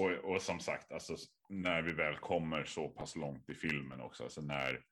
[0.00, 1.16] Och, och som sagt, alltså,
[1.48, 4.84] när vi väl kommer så pass långt i filmen också, alltså när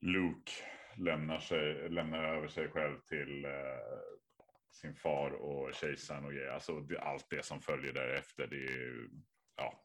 [0.00, 0.52] Luke
[0.96, 3.50] lämnar, sig, lämnar över sig själv till eh,
[4.72, 9.08] sin far och kejsaren och grejer, alltså det, allt det som följer därefter, det är
[9.56, 9.84] ja.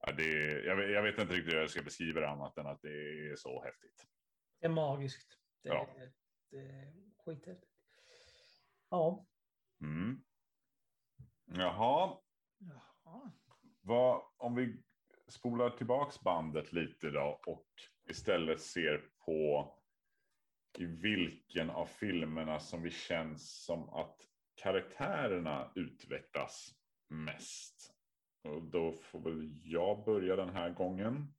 [0.00, 2.58] ja det är, jag, vet- jag vet inte riktigt hur jag ska beskriva det annat
[2.58, 2.88] än att det
[3.30, 4.06] är så häftigt.
[4.60, 5.38] det är magiskt.
[5.62, 5.88] Det, Ja.
[6.50, 6.92] det är
[7.24, 7.72] skithäftigt.
[8.90, 9.26] Ja,
[9.80, 10.24] Mm.
[11.44, 12.18] Jaha,
[12.58, 12.82] Jaha.
[13.80, 14.82] Vad, om vi
[15.28, 17.66] spolar tillbaks bandet lite då och
[18.10, 19.72] istället ser på
[20.78, 24.16] i vilken av filmerna som vi känns som att
[24.54, 26.74] karaktärerna utvecklas
[27.08, 27.94] mest.
[28.42, 31.34] Och då får väl jag börja den här gången.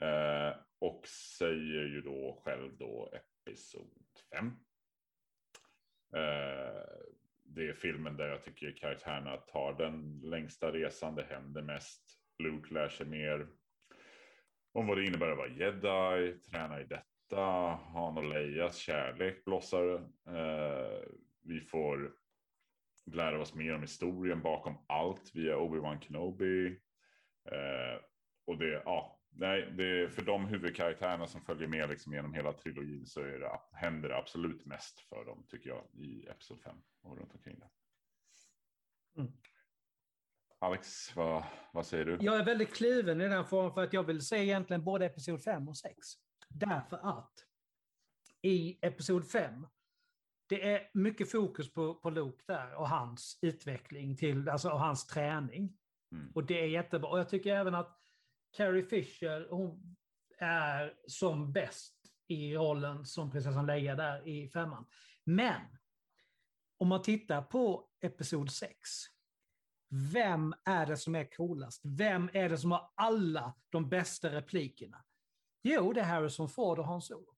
[0.00, 4.46] Eh, och säger ju då själv då episod 5.
[6.16, 11.14] Eh, det är filmen där jag tycker karaktärerna tar den längsta resan.
[11.14, 12.02] Det händer mest.
[12.38, 13.48] Luke lär sig mer
[14.72, 17.44] om vad det innebär att vara jedi, träna i detta.
[17.92, 19.94] Han och Leias kärlek blossar.
[20.28, 21.02] Eh,
[21.42, 22.12] vi får
[23.12, 26.66] lära oss mer om historien bakom allt via Obi-Wan Kenobi.
[27.50, 28.00] Eh,
[28.46, 33.06] och det, ja, nej, det, för de huvudkaraktärerna som följer med liksom genom hela trilogin
[33.06, 37.18] så är det, händer det absolut mest för dem tycker jag i Episod 5 och
[37.18, 37.68] runt omkring det.
[39.20, 39.32] Mm.
[40.58, 42.18] Alex, vad, vad säger du?
[42.20, 45.42] jag är väldigt kluven i den formen för att jag vill se egentligen både Episod
[45.42, 45.96] 5 och 6.
[46.48, 47.32] Därför att
[48.42, 49.66] i Episod 5
[50.48, 55.06] det är mycket fokus på, på Luke där och hans utveckling till, alltså och hans
[55.06, 55.76] träning.
[56.12, 56.32] Mm.
[56.34, 57.10] Och det är jättebra.
[57.10, 58.03] Och jag tycker även att
[58.56, 59.96] Carrie Fisher, hon
[60.38, 61.94] är som bäst
[62.28, 64.86] i rollen som prinsessan Leia där i femman.
[65.24, 65.78] Men
[66.78, 68.78] om man tittar på Episod 6,
[70.12, 71.80] vem är det som är coolast?
[71.84, 75.04] Vem är det som har alla de bästa replikerna?
[75.62, 77.36] Jo, det är Harrison Ford och Hans Solo.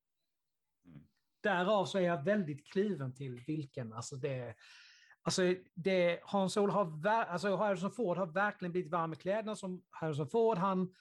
[0.87, 1.07] Mm.
[1.41, 3.93] Därav så är jag väldigt kliven till vilken.
[3.93, 4.55] Alltså det,
[5.27, 9.83] alltså det, Hans-Ol har, ver- alltså Harrison Ford har verkligen blivit varm i kläderna som
[9.91, 10.59] Harrison Ford.
[10.59, 10.95] Han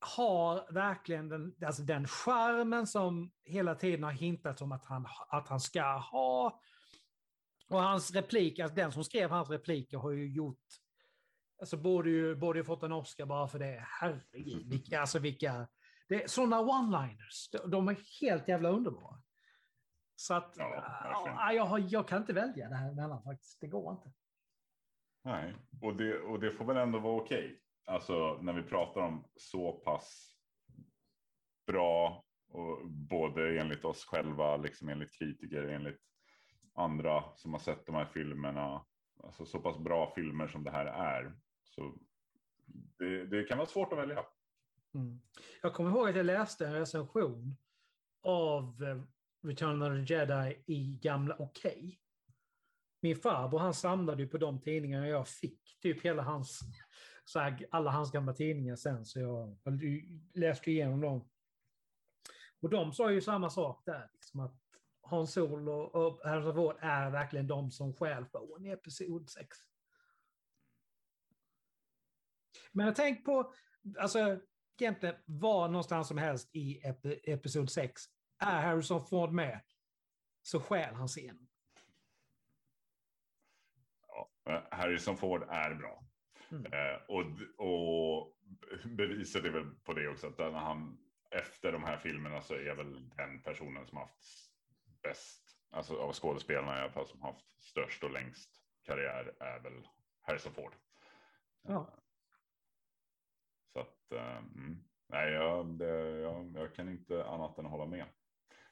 [0.00, 5.48] har verkligen den, alltså den charmen som hela tiden har hintats om att han, att
[5.48, 6.60] han ska ha.
[7.68, 10.64] Och hans replik, alltså den som skrev hans repliker har ju gjort,
[11.60, 13.84] alltså borde ju, borde ju fått en Oscar bara för det.
[14.00, 15.68] Herregud, vilka, alltså vilka,
[16.08, 19.22] det är sådana one-liners, de, de är helt jävla underbara.
[20.16, 24.12] Så att, Ja, jag, jag kan inte välja det här emellan faktiskt, det går inte.
[25.24, 27.60] Nej, och det, och det får väl ändå vara okej.
[27.84, 30.36] Alltså när vi pratar om så pass
[31.66, 36.00] bra, och både enligt oss själva, liksom enligt kritiker, enligt
[36.74, 38.84] andra som har sett de här filmerna.
[39.24, 41.34] Alltså så pass bra filmer som det här är.
[41.64, 41.98] Så
[42.98, 44.24] det, det kan vara svårt att välja.
[44.94, 45.20] Mm.
[45.62, 47.56] Jag kommer ihåg att jag läste en recension
[48.22, 49.02] av eh,
[49.46, 52.00] Return of the Jedi i gamla Okej.
[53.00, 56.60] Min farbror han samlade ju på de tidningarna jag fick, typ hela hans,
[57.24, 59.82] så här, alla hans gamla tidningar sen, så jag, jag
[60.34, 61.28] läste igenom dem.
[62.60, 64.60] Och de sa ju samma sak där, liksom att
[65.00, 69.58] Hans Sol och Harrison Ford är verkligen de som stjäl showen i Episod 6.
[72.72, 73.52] Men jag tänk på,
[73.98, 74.40] alltså
[74.80, 78.02] egentligen var någonstans som helst i ep- Episod 6
[78.38, 79.60] är Harrison Ford med
[80.42, 81.48] så stjäl han scenen.
[84.08, 86.02] Ja, eh, Harrison Ford är bra.
[86.50, 86.72] Mm.
[86.72, 87.24] Eh, och,
[87.66, 88.36] och
[88.84, 90.98] beviset är väl på det också att när han
[91.30, 94.24] efter de här filmerna så är väl den personen som haft
[95.02, 99.88] bäst, alltså av skådespelarna i alla fall som haft störst och längst karriär är väl
[100.20, 100.74] Harrison Ford.
[101.62, 101.94] Ja.
[103.72, 108.06] Så att, eh, mm, nej, jag, det, jag, jag kan inte annat än hålla med.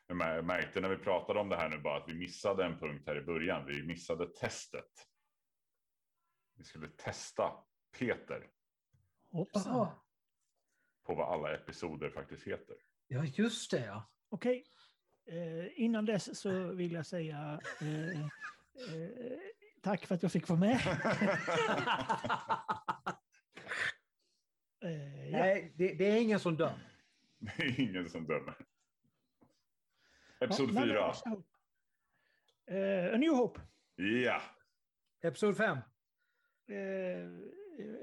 [0.06, 2.64] Jag mär- jag märkte när vi pratade om det här nu bara att vi missade
[2.64, 3.66] en punkt här i början.
[3.66, 4.90] Vi missade testet.
[6.56, 7.52] Vi skulle testa
[7.98, 8.46] Peter
[9.30, 9.62] Hoppsan.
[9.66, 9.94] Jaha.
[11.06, 12.76] på vad alla episoder faktiskt heter.
[13.06, 14.10] Ja, just det ja.
[14.28, 14.64] Okej.
[15.26, 18.28] Eh, innan dess så vill jag säga eh, eh,
[19.82, 20.80] tack för att jag fick vara med.
[24.84, 25.38] Eh, ja.
[25.38, 26.78] Nej, det, det är ingen som dör.
[27.38, 28.54] Det är ingen som dömer.
[30.44, 31.12] Episod Ja, fyra.
[32.66, 33.60] Eh, A New Hope.
[33.96, 34.40] Ja,
[35.22, 35.78] Episod 5.
[36.68, 37.28] Eh,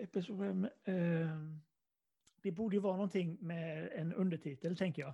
[0.04, 1.38] episod fem, eh,
[2.44, 5.14] det borde ju vara någonting med en undertitel, tänker jag.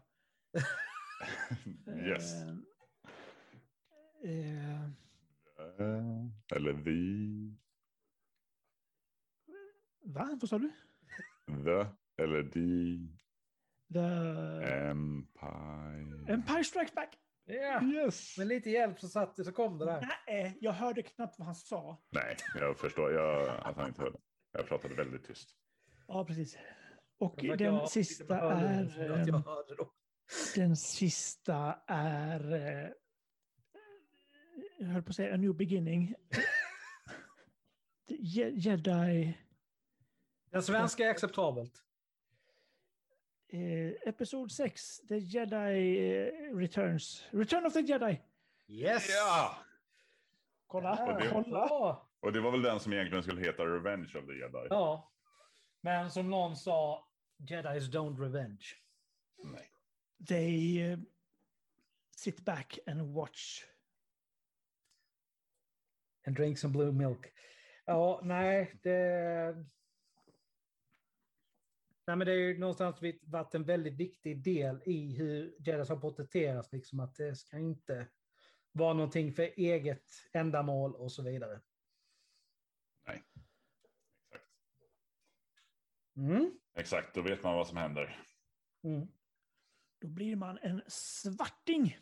[2.08, 2.34] yes.
[4.24, 4.82] Eh,
[6.56, 7.58] Eller the,
[10.04, 10.38] va?
[10.42, 10.72] Vad sa du?
[11.48, 11.86] the,
[12.24, 12.98] eller the
[13.94, 14.00] The
[14.90, 16.34] Empire.
[16.34, 17.18] Empire Strikes Back.
[17.46, 17.84] Ja.
[17.84, 18.38] Yes.
[18.38, 20.08] Med lite hjälp så, satt, så kom det där.
[20.28, 22.02] Nej, jag hörde knappt vad han sa.
[22.12, 24.18] Nej, jag förstår jag, att han inte hörde.
[24.52, 25.50] Jag pratade väldigt tyst.
[26.08, 26.58] Ja, precis.
[27.18, 28.86] Och den jag sista är...
[29.12, 29.92] att jag hörde då.
[30.56, 32.54] Den sista är...
[32.54, 32.90] eh,
[34.80, 36.14] Jag höll på att säga A New Beginning.
[38.54, 39.38] Jedi...
[40.52, 41.84] Den svenska är acceptabelt.
[43.50, 47.24] Eh, Episod 6, The Jedi eh, Returns.
[47.32, 48.20] Return of the Jedi!
[48.68, 49.10] Yes!
[49.10, 49.58] Ja!
[50.68, 52.00] Kolla, Och det- kolla!
[52.20, 54.68] Och det var väl den som egentligen skulle heta Revenge of the Jedi?
[54.70, 55.12] ja.
[55.82, 57.08] Men som någon sa,
[57.38, 58.66] Jedis don't revenge.
[59.44, 59.72] Nej.
[60.28, 61.00] They eh,
[62.16, 63.64] sit back and watch.
[66.28, 67.34] And drink some blue milk.
[67.86, 69.66] Ja, nej, det...
[72.08, 75.98] Nej, men det är ju någonstans varit en väldigt viktig del i hur Jedis har
[75.98, 78.08] porträtterats, liksom att det ska inte
[78.72, 81.62] vara någonting för eget ändamål och så vidare.
[83.08, 83.24] Nej.
[84.32, 84.46] Exakt.
[86.18, 86.52] Mm.
[86.76, 88.24] Exakt, då vet man vad som händer.
[88.84, 89.08] Mm.
[90.00, 91.98] Då blir man en svarting.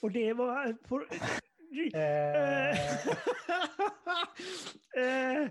[0.00, 0.72] Och det var...
[0.72, 1.06] På,
[1.94, 2.76] Eh,
[4.96, 5.48] Eh,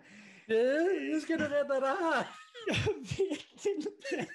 [0.47, 2.27] du, hur ska du rädda det här?
[2.67, 4.31] jag vet inte.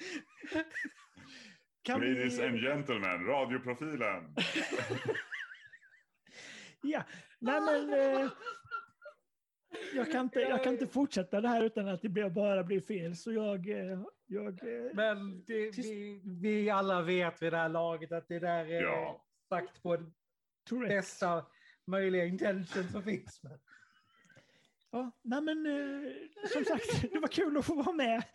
[1.83, 2.47] Kan Ladies vi...
[2.47, 4.35] and gentlemen, radioprofilen.
[6.83, 7.03] Ja,
[7.39, 7.93] nej men...
[7.93, 8.31] Eh,
[9.95, 13.17] jag, kan inte, jag kan inte fortsätta det här utan att det bara blir fel.
[13.17, 13.69] Så jag...
[13.69, 18.39] eh, jag eh, Men det, vi, vi alla vet vid det här laget att det
[18.39, 19.25] där är Ja.
[19.49, 20.13] sagt på
[20.89, 21.47] bästa
[21.87, 23.41] möjliga intention som finns.
[23.43, 23.59] Men,
[24.91, 26.13] Ja, nej men eh,
[26.53, 28.23] som sagt, det var kul att få vara med.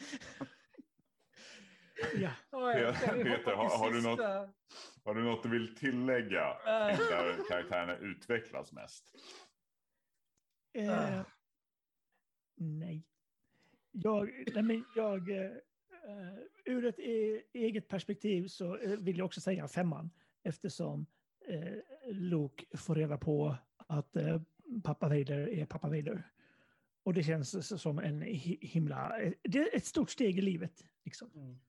[2.16, 2.32] Ja,
[3.24, 4.50] Peter, har- har du något-?
[5.04, 6.50] Har du något du vill tillägga?
[6.50, 6.98] Eh.
[6.98, 9.16] Där karaktärerna utvecklas mest.
[10.74, 11.24] eh, Ah.
[12.56, 13.08] nej.
[13.92, 19.42] Jag, nej men jag, eh, eh, ur ett e- eget perspektiv så vill jag också
[19.42, 20.10] säga femman
[20.44, 21.06] eftersom
[21.48, 21.74] eh,
[22.14, 24.42] Luke får reda på att eh,
[24.84, 26.30] pappa Vader är pappa Vader.
[27.04, 30.86] Och det känns som en hi- himla, eh, det är ett stort steg i livet.
[31.04, 31.32] Liksom.
[31.36, 31.60] Mm.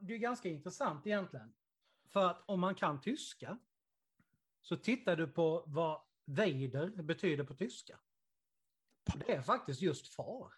[0.00, 1.52] Det är ganska intressant egentligen.
[2.08, 3.58] För att om man kan tyska
[4.60, 7.98] så tittar du på vad Vader betyder på tyska.
[9.14, 10.52] Det är faktiskt just far.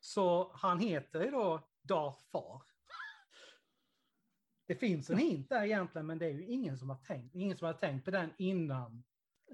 [0.00, 2.62] Så han heter ju då Darth Far.
[4.66, 7.56] Det finns en hint där egentligen, men det är ju ingen som har tänkt, ingen
[7.56, 9.04] som har tänkt på den innan.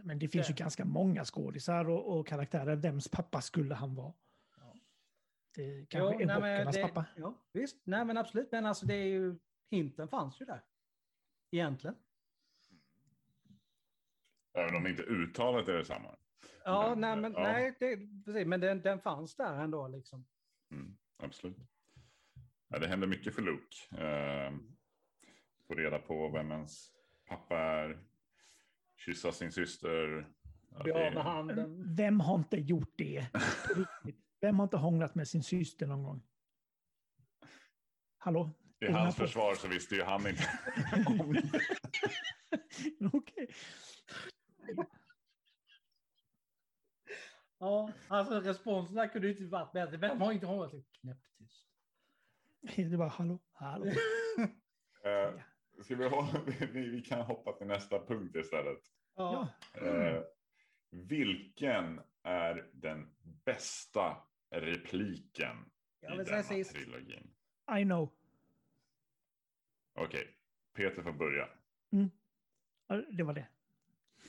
[0.05, 2.77] Men det finns ju Det- ganska många skådisar och, och karaktärer.
[2.77, 4.13] Vems pappa skulle han vara?
[4.57, 4.75] Ja.
[5.55, 7.07] Det kanske Jo, är nej, men bockarnas det- pappa.
[7.17, 9.39] Ja, visst, nej men absolut, men alltså det är ju,
[9.71, 10.65] hinten fanns ju där.
[11.51, 11.97] Egentligen.
[14.53, 16.17] Även om inte uttalet är detsamma.
[16.65, 17.43] Ja, Men, nej, men, ja.
[17.43, 20.27] nej det, precis, men den, den fanns där ändå liksom.
[20.71, 21.57] Mm, absolut.
[22.69, 23.77] Ja, det händer mycket för Luke.
[24.05, 24.53] Eh,
[25.67, 26.93] få reda på vem ens
[27.29, 28.05] pappa är.
[29.05, 30.29] Kyssa sin syster.
[30.71, 31.95] Ja, det- med handen.
[31.97, 33.27] Vem har inte gjort det?
[34.41, 36.23] Vem har inte hånglat med sin syster någon gång?
[38.19, 38.51] Hallå?
[38.81, 40.43] I här hans på- försvar så visste ju han inte
[41.07, 41.51] om det.
[43.13, 43.49] Okej.
[47.59, 49.97] Ja, alltså responsen där kunde ju inte varit bättre.
[49.97, 51.67] Vem har inte det knäpptyst?
[52.91, 53.87] Det var hallå, hallå.
[55.05, 55.43] Eh,
[55.85, 56.35] ska vi, ha,
[56.73, 58.79] vi, kan hoppa till nästa punkt istället.
[59.17, 59.49] Ja.
[59.75, 60.23] Eh,
[60.91, 63.11] vilken är den
[63.45, 64.17] bästa
[64.51, 65.57] repliken
[66.01, 66.73] Jag i denna sist.
[66.75, 67.31] trilogin?
[67.81, 68.11] I know.
[69.95, 70.37] Okej,
[70.75, 71.49] Peter får börja.
[72.87, 73.47] Ja, Det var det.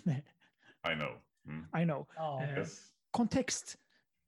[0.91, 1.21] I know.
[1.45, 1.81] Mm.
[1.81, 2.07] I know.
[2.15, 2.43] Ja.
[2.43, 2.93] Eh, Yes.
[3.11, 3.77] Kontext.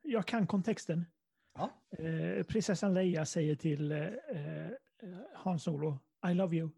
[0.02, 1.06] Jag kan kontexten.
[1.54, 1.70] Ja.
[1.98, 4.72] Eh, prinsessan Leia säger till eh, eh,
[5.34, 6.00] Han Solo,
[6.32, 6.70] I love you.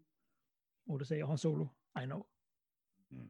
[0.86, 1.68] Och då säger Han Solo,
[2.02, 2.26] I know.
[3.10, 3.28] Mm.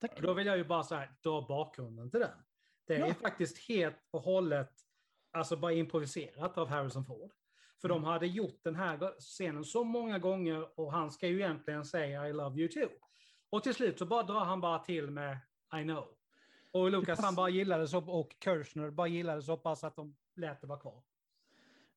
[0.00, 0.20] Tack.
[0.22, 2.42] Då vill jag ju bara så här, dra bakgrunden till den.
[2.86, 3.14] Det är Ja.
[3.14, 4.72] faktiskt helt och hållet,
[5.30, 7.32] alltså bara improviserat av Harrison Ford.
[7.80, 11.84] För de hade gjort den här scenen så många gånger och han ska ju egentligen
[11.84, 12.88] säga I love you too.
[13.50, 15.38] Och till slut så bara drar han bara till med
[15.80, 16.08] I know.
[16.70, 20.60] Och Lucas han bara gillade så och Kirchner bara gillade så pass att de lät
[20.60, 21.02] det vara kvar.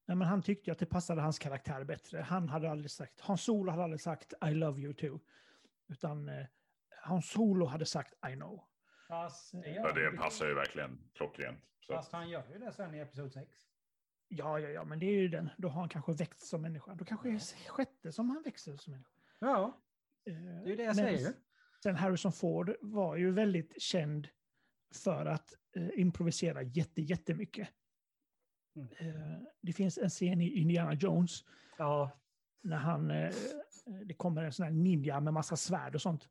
[0.06, 2.22] Nej, men han tyckte att det passade hans karaktär bättre.
[2.22, 5.20] Han hade aldrig sagt, Hans Solo hade aldrig sagt I love you too.
[5.90, 6.46] Utan eh,
[7.04, 8.64] Hans Solo hade sagt I know.
[9.08, 11.60] Fast det, Ja, det passar ju verkligen klockrent.
[11.80, 11.94] Så.
[11.94, 13.52] Fast han gör ju det sen i episod 6.
[14.28, 15.50] Ja, ja, ja, men det är ju den.
[15.58, 16.96] Då har han kanske växt som människa.
[16.96, 19.12] Då kanske det är sjätte som han växer som människa.
[19.40, 19.80] Ja,
[20.26, 21.34] Eh, det är ju det jag men säger.
[21.84, 24.28] Sen Harrison Ford var ju väldigt känd
[25.04, 27.70] för att eh, improvisera jätte, jättemycket.
[28.76, 28.88] Mm.
[29.00, 31.44] Eh, det finns en scen i Indiana Jones
[31.78, 32.12] Ja,
[32.62, 33.36] när han, eh,
[34.06, 36.30] det kommer en sån här ninja med massa svärd och sånt.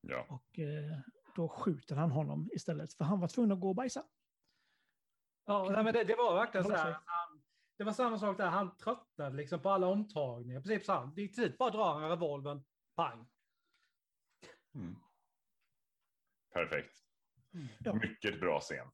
[0.00, 0.26] Ja.
[0.28, 0.98] Och eh,
[1.36, 4.04] då skjuter han honom istället, för han var tvungen att gå och bajsa.
[5.46, 6.92] ja nej, men det, det var verkligen så här.
[6.92, 7.42] Han,
[7.78, 10.60] det var samma sak där, han tröttnade liksom på alla omtagningar.
[10.60, 11.06] Precis så här.
[11.14, 12.64] Det gick tid, bara drar han revolvern,
[12.96, 13.28] pang.
[14.74, 14.96] Mm.
[16.52, 16.96] Perfekt.
[17.78, 17.94] Ja.
[17.94, 18.90] Mycket bra scen.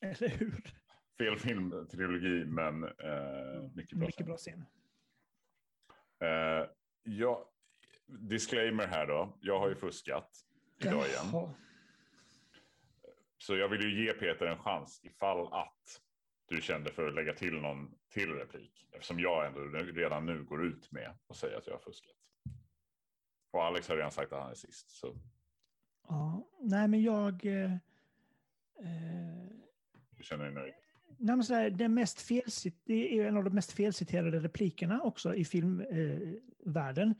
[0.00, 0.82] Eller hur?
[1.18, 4.64] Fel filmtrilogi, men eh, mycket bra Mycket bra scen.
[6.20, 6.68] Eh,
[7.02, 7.50] ja,
[8.06, 9.38] disclaimer här då.
[9.40, 10.30] Jag har ju fuskat
[10.78, 11.26] idag igen.
[11.32, 11.54] Jaha.
[13.38, 16.00] Så jag vill ju ge Peter en chans ifall att
[16.48, 18.88] du kände för att lägga till någon till replik.
[18.92, 19.60] Eftersom jag ändå
[19.92, 22.16] redan nu går ut med och säger att jag har fuskat.
[23.50, 24.90] Och Alex har redan sagt att han är sist.
[24.90, 25.16] Så
[26.08, 27.46] Ja, nej men jag...
[27.46, 27.72] Eh,
[28.78, 29.48] eh,
[30.10, 30.74] du känner dig nöjd.
[31.22, 35.44] Nej, så den mest felcit, det är en av de mest felciterade replikerna också i
[35.44, 37.14] filmvärlden.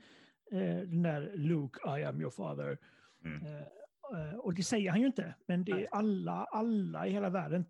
[0.51, 2.77] Eh, den där Luke, I am your father.
[3.25, 3.45] Mm.
[3.45, 7.29] Eh, eh, och det säger han ju inte, men det är alla, alla i hela
[7.29, 7.65] världen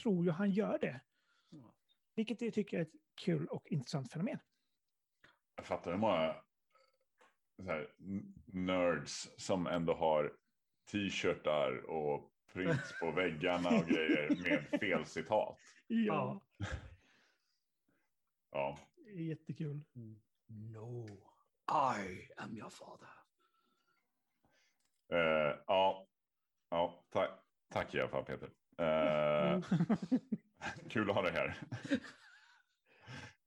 [0.00, 1.00] tror ju han gör det.
[2.14, 2.92] Vilket jag tycker är ett
[3.24, 4.38] kul och intressant fenomen.
[5.56, 6.34] Jag fattar hur många
[8.46, 10.32] nerds som ändå har
[10.90, 15.58] t-shirtar och prints på väggarna och grejer med fel citat.
[15.86, 16.40] Ja.
[18.50, 18.78] Ja,
[19.14, 19.80] jättekul.
[20.46, 21.06] No,
[21.98, 23.08] I am your father.
[25.12, 26.08] eh, ja,
[26.70, 27.30] ja tack,
[27.72, 28.50] tack i alla fall Peter.
[28.78, 29.60] Eh,
[30.90, 31.56] kul att ha dig här.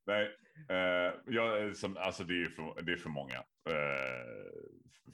[0.06, 0.38] Nej,
[0.70, 3.38] eh, jag, som, alltså det är för, det är för många
[3.70, 4.52] eh,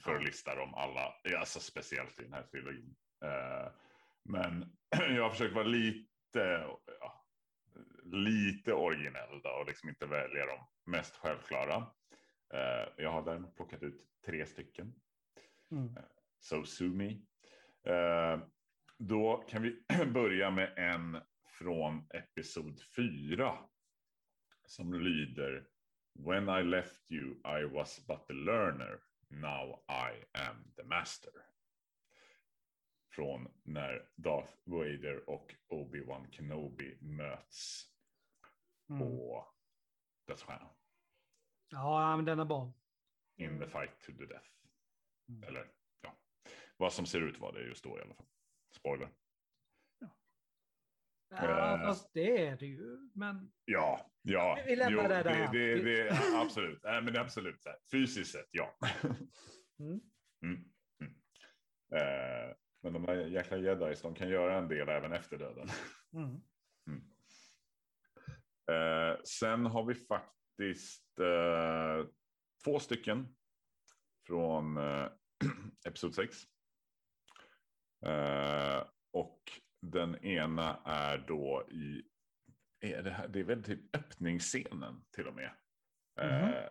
[0.00, 2.96] för att lista dem alla, alltså speciellt i den här trilogin.
[3.22, 3.72] Eh,
[4.24, 4.76] men
[5.16, 6.66] jag har försökt vara lite,
[7.00, 7.24] ja,
[8.04, 11.76] lite originell då, och liksom inte välja de mest självklara.
[12.54, 14.94] Eh, jag har däremot plockat ut tre stycken.
[15.70, 15.94] Mm.
[16.40, 17.10] So sue me.
[17.92, 18.40] Eh,
[18.98, 21.22] då kan vi börja med en
[21.58, 23.58] från episod 4.
[24.66, 25.66] Som lyder
[26.14, 29.00] When I left you I was but the learner.
[29.30, 31.30] Now I am the master.
[33.18, 37.84] Från när Darth Vader och Obi-Wan Kenobi möts
[38.90, 39.00] Mm.
[39.00, 39.46] på
[40.26, 40.74] Dödsstjärnan.
[41.68, 42.72] Ja, men den är bra.
[43.36, 44.48] In the fight to the death.
[45.28, 45.42] Mm.
[45.42, 46.16] Eller ja,
[46.76, 48.26] vad som ser ut var det just då i alla fall.
[48.74, 49.08] Spoiler.
[51.28, 51.86] Ja, Eh.
[51.86, 53.10] fast det är det ju.
[53.14, 54.62] Men Ja, ja.
[54.66, 55.52] Vi lämnar jo, det där.
[55.52, 56.80] Det, det, det, absolut.
[56.82, 57.62] Nej, men absolut.
[57.90, 58.76] Fysiskt sett, ja.
[59.80, 60.00] Mm.
[60.42, 60.72] Mm.
[61.00, 61.14] Mm.
[61.92, 65.68] Eh, men de där jäkla jedis, de kan göra en del även efter döden.
[66.12, 66.42] Mm.
[68.70, 72.06] Eh, sen har vi faktiskt eh,
[72.64, 73.36] två stycken
[74.26, 75.08] från eh,
[75.86, 76.36] episod 6.
[78.06, 79.42] Eh, och
[79.80, 82.02] den ena är då i,
[82.80, 85.50] är det, här, det är väl typ öppningsscenen till och med.
[86.20, 86.70] Eh,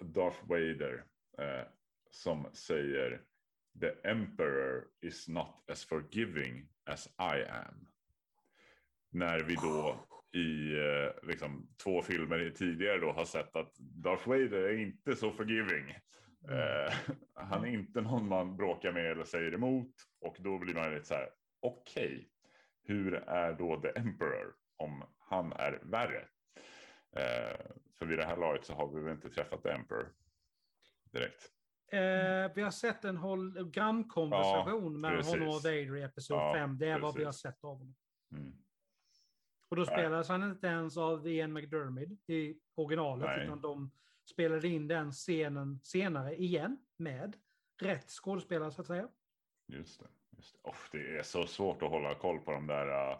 [0.00, 1.04] Darth Vader
[1.38, 1.66] eh,
[2.10, 3.24] som säger
[3.80, 7.88] The Emperor is not as forgiving as I am.
[9.10, 14.62] När vi då i eh, liksom, två filmer tidigare då har sett att Darth Vader
[14.62, 15.90] är inte så forgiving.
[16.50, 16.94] Eh,
[17.34, 19.92] han är inte någon man bråkar med eller säger emot.
[20.20, 22.30] Och då blir man lite så här, okej,
[22.82, 26.28] hur är då The Emperor om han är värre?
[27.16, 27.60] Eh,
[27.98, 30.12] för vid det här laget så har vi väl inte träffat The Emperor
[31.12, 31.57] direkt.
[31.92, 35.32] Eh, vi har sett en hologramkonversation Ja, precis.
[35.32, 36.78] honom och Vader i Episod Ja, 5.
[36.78, 37.42] Det är vad vi har precis.
[37.42, 37.94] sett av honom.
[38.32, 38.52] Mm.
[39.70, 39.94] Och då Nej.
[39.94, 43.44] spelades han inte ens av Ian McDermott i originalet, Nej.
[43.44, 43.90] utan de
[44.30, 47.36] spelade in den scenen senare igen med
[47.82, 49.08] rätt skådespelare så att säga.
[49.66, 50.06] Just det.
[50.36, 50.70] Just det.
[50.70, 53.18] Oh, det är så svårt att hålla koll på de där uh,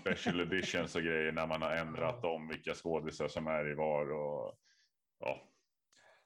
[0.00, 4.12] special editions och grejer när man har ändrat om vilka skådisar som är i var.
[4.12, 4.58] Och,
[5.18, 5.40] ja.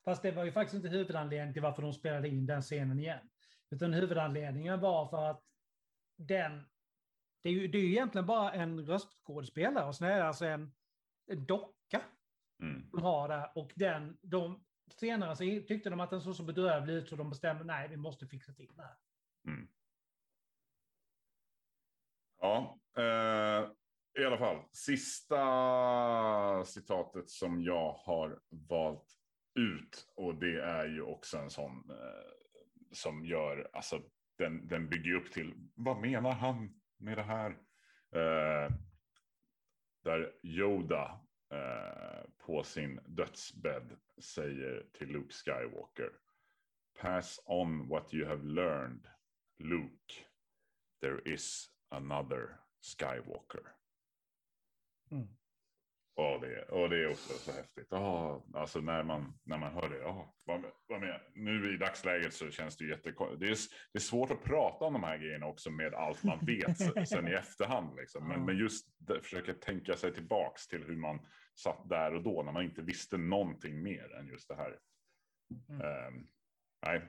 [0.07, 3.31] Fast det var ju faktiskt inte huvudanledningen till varför de spelade in den scenen igen.
[3.71, 5.43] Utan huvudanledningen var för att
[6.19, 6.65] den...
[7.43, 10.45] Det är ju det är ju egentligen bara en röstskådespelare och sen är det alltså
[10.45, 10.75] en,
[11.27, 12.03] en docka
[12.63, 12.91] Mm.
[12.93, 13.51] de har där.
[13.55, 17.31] Och den, de, senare så tyckte de att den såg så bedrövlig ut så de
[17.31, 18.97] bestämde nej, vi måste fixa till det här.
[19.49, 19.69] Mm.
[22.41, 23.71] Ja, eh,
[24.23, 24.65] i alla fall.
[24.73, 25.45] Sista
[26.65, 29.19] citatet som jag har valt
[29.57, 30.09] ut.
[30.15, 32.33] Och det är ju också en sån eh,
[32.93, 34.03] som gör, alltså
[34.39, 37.51] den, den bygger upp till, vad menar han med det här?
[38.11, 38.73] Eh,
[40.03, 46.13] där Yoda eh, på sin dödsbädd säger till Luke Skywalker.
[47.01, 49.09] Pass on what you have learned,
[49.59, 50.15] Luke.
[51.01, 53.75] There is another Skywalker.
[55.11, 55.29] Mm.
[56.19, 57.93] Och det, och det är också så häftigt.
[57.93, 60.05] Oh, alltså när man, när man hör det.
[60.05, 61.21] Oh, vad, vad med.
[61.35, 63.41] Nu i dagsläget så känns det jättekonstigt.
[63.41, 63.57] Det är,
[63.93, 67.29] det är svårt att prata om de här grejerna också med allt man vet sen
[67.29, 67.97] i efterhand.
[67.97, 68.29] Liksom.
[68.29, 72.43] Men, men just det, försöka tänka sig tillbaks till hur man satt där och då
[72.43, 74.79] när man inte visste någonting mer än just det här.
[75.69, 76.07] Mm.
[76.15, 76.27] Um,
[76.87, 77.03] nej,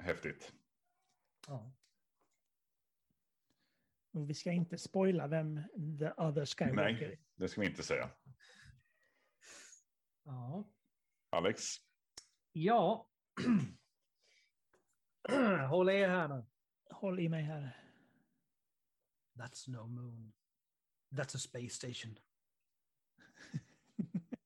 [0.00, 0.52] häftigt.
[1.46, 1.72] Ja.
[4.12, 5.62] Och vi ska inte spoila vem
[5.98, 7.12] the other Skywalker Nej.
[7.12, 7.18] är.
[7.36, 8.10] Det ska vi inte säga.
[10.24, 10.64] Ja.
[11.30, 11.76] Alex?
[12.52, 13.08] Ja.
[15.68, 16.44] Håll er här nu.
[16.90, 17.76] Håll i mig här.
[19.34, 20.32] That's no moon.
[21.10, 22.18] That's a space station.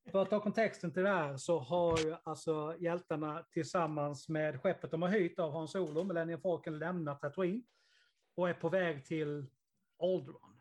[0.11, 4.91] För att ta kontexten till det här så har ju alltså hjältarna tillsammans med skeppet
[4.91, 7.63] de har hyrt av Hans Solo, Millennium Falcon, lämnat Tatooine
[8.35, 9.47] och är på väg till
[9.99, 10.61] Alderaan.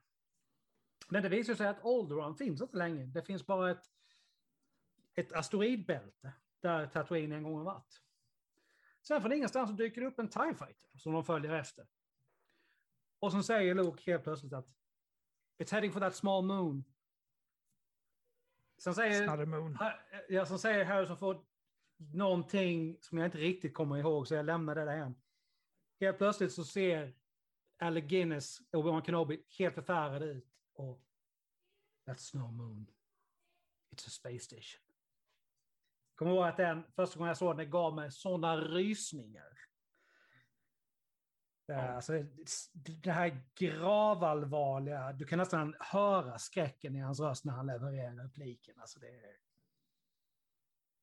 [1.10, 3.06] Men det visar sig att Alderaan finns inte längre.
[3.06, 3.84] Det finns bara ett,
[5.16, 8.02] ett asteroidbälte där Tatooine en gång har varit.
[9.02, 11.88] Sen från ingenstans så dyker det upp en TIE Fighter som de följer efter.
[13.20, 14.76] Och så säger Luke helt plötsligt att
[15.58, 16.84] It's heading for that small moon.
[18.78, 19.78] Sen säger, Moon.
[20.30, 21.46] ja, sen säger Harrison Ford
[21.98, 25.16] någonting som jag inte riktigt kommer ihåg, så jag lämnar det där igen.
[26.00, 27.16] Helt plötsligt så ser
[27.78, 30.48] Alec Guinness och Obi-Wan Kenobi helt förfärade ut.
[30.74, 31.02] Och
[32.06, 32.88] That's no moon.
[33.92, 34.85] It's a space station.
[36.16, 39.58] Kommer ihåg att den första gången jag såg den gav mig sådana rysningar.
[41.68, 41.82] Det, Ja.
[41.82, 42.14] alltså,
[42.74, 48.80] det- här gravallvarliga, du kan nästan höra skräcken i hans röst när han levererar repliken.
[48.80, 49.38] Alltså det,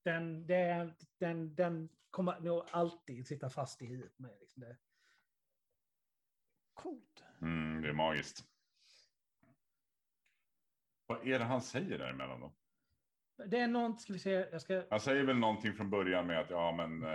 [0.05, 4.41] den, det, den, den kommer nog alltid sitta fast i huvudet med.
[4.41, 4.77] Liksom det.
[6.75, 7.25] Coolt.
[7.41, 8.45] Mm, det är magiskt.
[11.07, 12.53] Vad är det han säger däremellan då?
[13.47, 14.85] Det är något, ska vi se, jag ska...
[14.91, 17.09] Han säger väl någonting från början med att ja, men eh,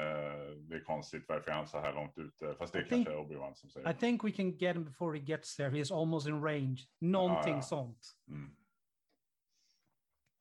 [0.57, 2.55] det är konstigt varför är han så här långt ute.
[2.55, 3.89] Fast det I kanske think- är Obi-Wan som säger.
[3.91, 5.69] I think we can get him before he gets there.
[5.69, 6.77] He's almost in range.
[6.99, 7.61] Någonting Ja, ja.
[7.61, 7.99] sånt.
[8.27, 8.55] Mm.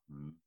[0.08, 0.38] Mm.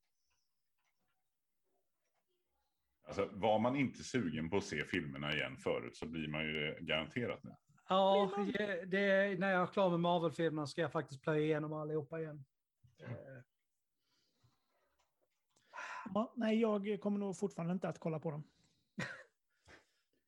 [3.08, 6.78] Alltså, var man inte sugen på att se filmerna igen förut så blir man ju
[6.82, 7.56] garanterat nu.
[7.90, 12.20] Ja, det, det, när jag är klar med Marvel-filmerna ska jag faktiskt plöja igenom allihopa
[12.20, 12.46] igen.
[13.04, 13.12] Eh,
[16.14, 18.44] Ja, nej, jag kommer nog fortfarande inte att kolla på dem.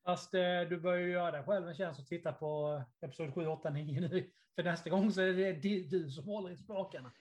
[0.06, 3.48] Fast eh, du bör ju göra dig själv en tjänst och titta på Episod 7,
[3.48, 4.32] 8, 9 nu.
[4.56, 7.12] För nästa gång så är det du som håller i spakarna.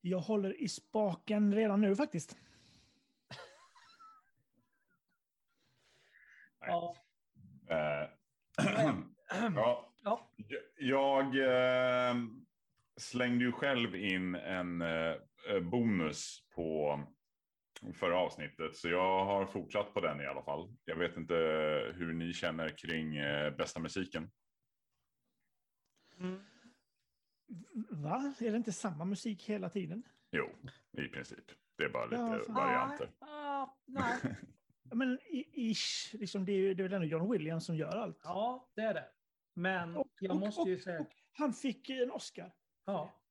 [0.00, 2.36] Jag håller i spaken redan nu faktiskt.
[6.66, 6.96] Ja.
[7.70, 8.08] Eh,
[9.54, 10.30] ja, Ja.
[10.78, 12.14] jag eh,
[12.96, 15.14] slängde ju själv in en eh,
[15.70, 17.00] bonus på
[17.94, 18.76] förra avsnittet.
[18.76, 20.76] Så jag har fortsatt på den i alla fall.
[20.84, 21.34] Jag vet inte
[21.94, 24.30] hur ni känner kring eh, bästa musiken.
[26.18, 26.40] Mm.
[27.90, 28.34] Va?
[28.40, 30.02] Är det inte samma musik hela tiden?
[30.30, 30.48] Jo,
[30.92, 31.44] i princip.
[31.76, 33.10] Det är bara lite Ja, varianter.
[33.18, 34.20] Ah, nej.
[34.22, 34.30] Ja,
[34.94, 35.18] Men
[35.54, 38.20] ish, liksom, det är ju det är väl ändå John Williams som gör allt.
[38.24, 39.08] Ja, det är det.
[39.54, 41.00] Men Och- jag och- måste ju och- säga...
[41.00, 42.52] och Han fick en Oscar.
[42.84, 43.21] Ja.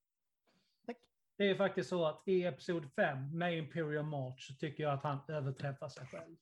[1.41, 5.03] Det är faktiskt så att i Episod 5 med Imperial March så tycker jag att
[5.03, 6.35] han överträffar sig själv.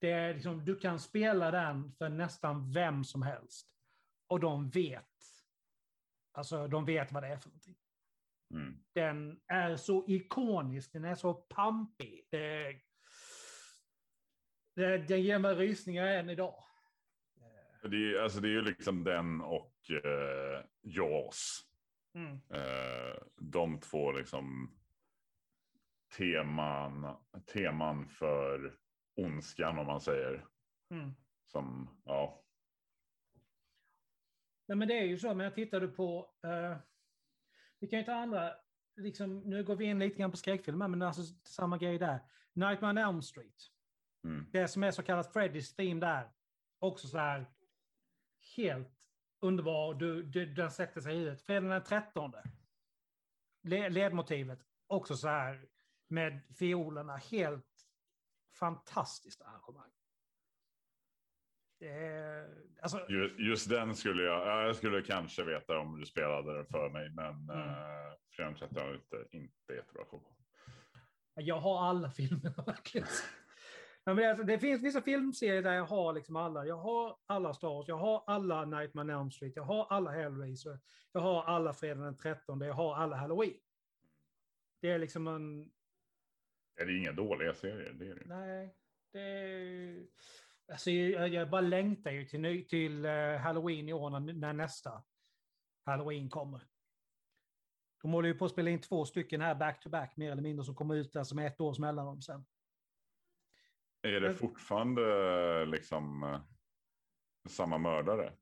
[0.00, 3.68] Det är liksom, du kan spela den för nästan vem som helst.
[4.26, 5.04] Och de vet.
[6.32, 7.76] Alltså, de vet vad det är för någonting.
[8.54, 8.78] Mm.
[8.92, 12.26] Den är så ikonisk, den är så pampig.
[12.30, 12.80] Det,
[14.76, 16.64] det, den ger mig rysningar än idag.
[17.82, 21.69] Det, är, alltså, det är ju liksom den och eh, Jaws.
[22.14, 22.40] Mm.
[22.50, 24.74] Eh, de två liksom
[26.16, 28.76] teman, teman för
[29.16, 30.46] ondskan om man säger.
[30.90, 31.14] Mm.
[31.46, 32.44] Som, ja.
[34.66, 36.34] Nej, men det är ju så, men jag tittade på...
[36.44, 36.76] Uh,
[37.78, 38.52] vi kan ju ta andra...
[38.96, 42.20] Liksom, nu går vi in lite grann på skräckfilmer, men alltså samma grej där.
[42.52, 43.70] Nightmare on Elm Street.
[44.24, 44.46] Mm.
[44.52, 46.30] Det som är så kallat Freddys theme där.
[46.78, 47.46] Också så här
[48.56, 48.99] helt
[49.40, 49.94] underbar.
[49.94, 51.42] Du, du, den sätter sig i huvudet.
[51.42, 52.32] Fredagen den 13.
[53.62, 54.58] Le, ledmotivet.
[54.86, 55.68] Också så här
[56.08, 57.16] med fiolerna.
[57.16, 57.66] Helt
[58.58, 59.90] fantastiskt arrangemang.
[61.80, 62.46] Det
[62.82, 66.90] alltså, just, just, den skulle jag, jag skulle kanske veta om du spelade den för
[66.90, 67.58] mig, men mm.
[67.58, 70.22] uh, Fredagen 13 är inte, inte jättebra show.
[71.34, 73.06] Jag har alla filmerna verkligen.
[74.04, 76.66] Ja, men alltså, det finns vissa filmserier där jag har liksom alla.
[76.66, 80.10] Jag har alla Star Wars, jag har alla Nightmare on Elm Street, jag har alla
[80.10, 80.78] Hellraiser,
[81.12, 83.60] jag har alla Fredag den 13, jag har alla Halloween.
[84.80, 85.70] Det är liksom en...
[86.76, 87.92] Är det inga dåliga serier?
[87.92, 88.24] Det är det.
[88.26, 88.74] Nej,
[89.12, 90.06] det är...
[90.72, 95.02] Alltså, jag, jag bara längtar ju till, till uh, Halloween i år när, när, nästa
[95.84, 96.66] Halloween kommer.
[98.02, 100.42] De håller ju på att spela in två stycken här back to back mer eller
[100.42, 102.44] mindre som kommer ut där som ett års mellanrum sen.
[104.02, 106.40] Är det fortfarande liksom eh,
[107.48, 108.32] samma mördare?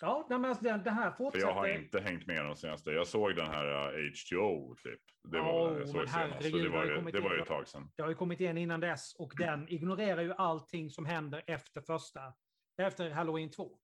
[0.00, 1.46] Ja, men alltså det, det här fortsätter.
[1.46, 2.90] För jag har inte hängt med de senaste.
[2.90, 5.00] Jag såg den här H2O typ.
[5.22, 7.68] Det var, oh, jag såg senast, så det var, ju, det var ju ett tag
[7.68, 7.90] sedan.
[7.96, 11.80] Det har ju kommit igen innan dess och den ignorerar ju allting som händer efter
[11.80, 12.34] första,
[12.76, 13.78] efter Halloween 2.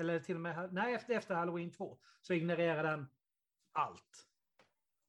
[0.00, 3.06] Eller till och med, nej, efter, efter Halloween 2 så ignorerar den
[3.72, 4.26] allt.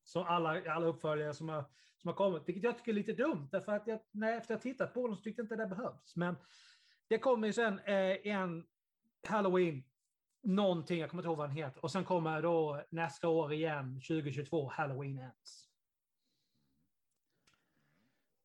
[0.04, 1.66] Så alla, alla uppföljare som har
[2.04, 4.62] som har kommit, vilket jag tycker är lite dumt, därför att jag, när efter att
[4.62, 6.16] tittat på dem så tyckte jag inte det behövs.
[6.16, 6.36] Men
[7.08, 8.66] det kommer ju sen eh, en
[9.28, 9.84] Halloween,
[10.42, 14.02] någonting, jag kommer inte ihåg vad den heter, och sen kommer då nästa år igen,
[14.02, 15.70] 2022, Halloween Ends.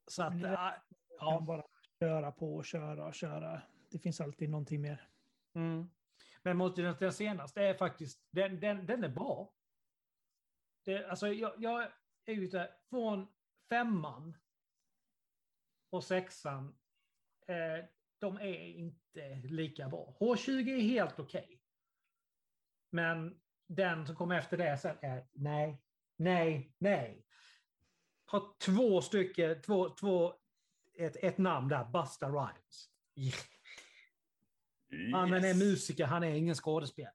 [0.07, 0.73] Så att, äh,
[1.21, 1.41] ja.
[1.47, 1.65] bara
[2.01, 3.63] köra på och köra och köra.
[3.91, 5.09] Det finns alltid någonting mer.
[5.55, 5.91] Mm.
[6.43, 9.53] Men mot den, den senaste är faktiskt, den, den, den är bra.
[10.85, 11.83] Det, alltså jag, jag
[12.25, 13.29] är ute från
[13.69, 14.37] femman
[15.91, 16.79] och sexan,
[17.47, 17.85] eh,
[18.19, 20.16] de är inte lika bra.
[20.21, 21.45] H20 är helt okej.
[21.45, 21.59] Okay.
[22.91, 25.83] Men den som kommer efter det sen är nej,
[26.16, 27.25] nej, nej.
[28.25, 30.35] Har två stycken, två, två,
[30.95, 32.91] ett, ett namn där, Busta Rhymes.
[33.14, 33.39] Yeah.
[34.93, 35.14] Yes.
[35.14, 37.14] Han är musiker, han är ingen skådespelare.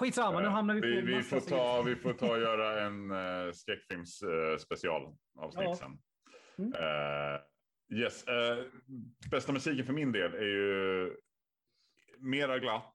[0.00, 2.80] Skitsamma, uh, nu hamnar vi på vi, vi får ta, Vi får ta och göra
[2.80, 5.76] en uh, skräckfilms uh, specialavsnitt ja.
[5.76, 5.98] sen.
[6.58, 6.72] Mm.
[6.72, 7.40] Uh,
[8.00, 8.24] yes,
[9.30, 11.16] bästa musiken för min del är ju
[12.18, 12.94] mera glatt.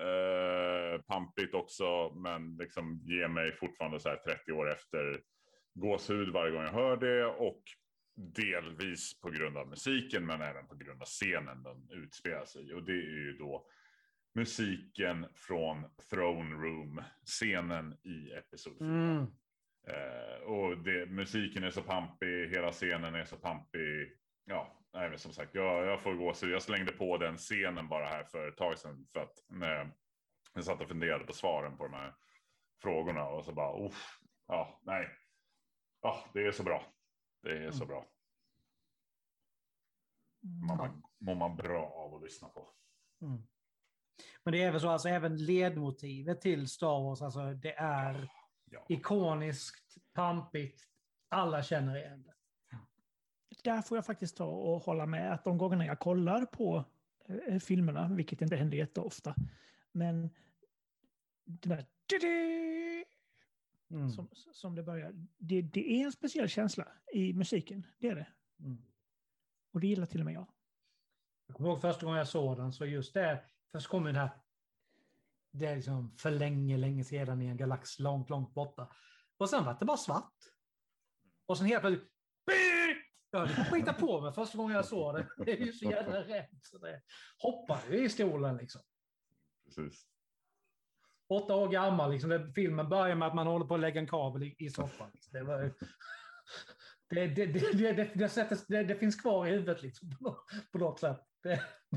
[0.00, 5.20] Uh, pampigt också, men liksom ger mig fortfarande så här 30 år efter
[5.74, 7.26] gåshud varje gång jag hör det.
[7.26, 7.62] Och
[8.16, 12.72] delvis på grund av musiken, men även på grund av scenen den utspelar sig i.
[12.72, 13.66] Och det är ju då
[14.34, 18.88] musiken från Throne Room-scenen i Episod 4.
[18.88, 19.26] Mm.
[19.86, 24.18] Eh, och det, musiken är så pampig, hela scenen är så pampig.
[24.44, 27.88] Ja, nej, men som sagt, jag, jag får gå så jag slängde på den scenen
[27.88, 29.90] bara här för ett tag sedan för att när
[30.54, 32.14] jag satt och funderade på svaren på de här
[32.82, 35.08] frågorna och så bara, uff, ja, nej,
[36.02, 36.86] ja, det är så bra.
[37.42, 37.72] Det är mm.
[37.72, 38.06] så bra.
[40.68, 42.70] Man mår man bra av att lyssna på.
[43.22, 43.42] Mm.
[44.44, 48.28] Men det är väl så, alltså även ledmotivet till Star Wars, alltså det är
[48.70, 48.86] ja.
[48.88, 50.82] ikoniskt, pampigt,
[51.28, 52.34] alla känner igen det.
[53.64, 56.84] Där får jag faktiskt ta och hålla med att de gångerna jag kollar på
[57.28, 59.34] eh, filmerna, vilket inte händer jätteofta,
[59.92, 60.30] men
[61.44, 61.86] det där
[63.90, 64.10] mm.
[64.10, 68.26] som, som det börjar, det, det, är en speciell känsla i musiken, det är det.
[68.60, 68.78] Mm.
[69.72, 70.46] Och det gillar till och med jag.
[71.46, 73.44] Jag kommer ihåg första gången jag såg den, så just det,
[73.74, 74.30] Först kommer det här,
[75.50, 78.88] det är liksom för länge, länge sedan i en galax långt, långt borta.
[79.36, 80.34] Och sen var det bara svart.
[81.46, 82.10] Och sen helt plötsligt,
[83.30, 85.28] jag höll på skita på mig första gången jag såg det.
[85.44, 86.58] Det är ju så jävla rädd.
[86.62, 87.02] Så det
[87.38, 88.82] hoppade i stolen liksom.
[89.64, 90.06] Precis.
[91.28, 92.52] Åtta år gammal, liksom.
[92.54, 95.10] filmen börjar med att man håller på att lägga en kabel i, i soffan.
[95.32, 95.74] Det, var, det,
[97.10, 97.46] det, det,
[98.68, 100.10] det, det, finns kvar i huvudet liksom,
[100.72, 101.20] på något sätt.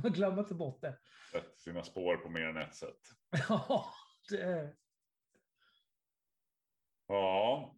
[0.03, 0.97] man glömmer inte bort det
[1.31, 2.99] sätter sina spår på mer än ett sätt.
[3.49, 3.93] Ja,
[4.29, 4.75] det.
[7.07, 7.73] Ja.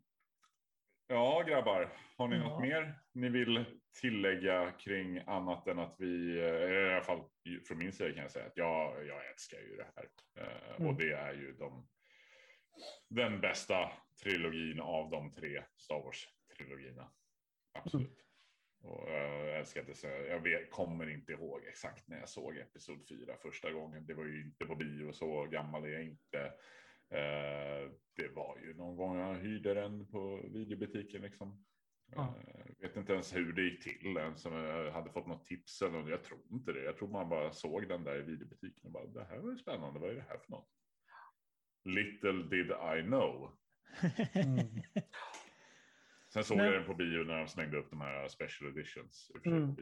[1.08, 1.94] Ja, grabbar.
[2.18, 2.44] Har ni ja.
[2.44, 3.66] något mer ni vill
[4.02, 7.24] tillägga kring annat än att vi, i alla fall
[7.68, 10.10] från min sida kan jag säga att jag, jag älskar ju det här.
[10.40, 10.88] Eh, mm.
[10.88, 11.88] Och det är ju de,
[13.10, 13.92] den bästa
[14.24, 17.12] trilogin av de tre Star Wars-trilogierna.
[17.74, 18.08] Absolut.
[18.08, 18.30] Mm.
[18.82, 23.08] Och jag älskar att det, jag vet, kommer inte ihåg exakt när jag såg Episod
[23.10, 24.06] 4 första gången.
[24.06, 26.40] Det var ju inte på bio, så gammal är jag inte.
[27.12, 31.66] Eh, det var ju någon gång jag hyrde den på videobutiken liksom.
[32.16, 32.36] Ja.
[32.48, 34.18] Eh, vet inte ens hur det gick till.
[34.18, 36.10] Ens om jag hade fått något tips eller något.
[36.10, 36.84] Jag tror inte det.
[36.84, 39.58] Jag tror man bara såg den där i videobutiken och bara det här var ju
[39.58, 40.00] spännande.
[40.00, 40.70] Vad är det här för något?
[41.86, 43.58] Little did I know.
[44.34, 44.68] Mm.
[46.34, 49.32] Sen såg Men- jag den på bio när de slängde upp de här special editions.
[49.46, 49.76] Mm.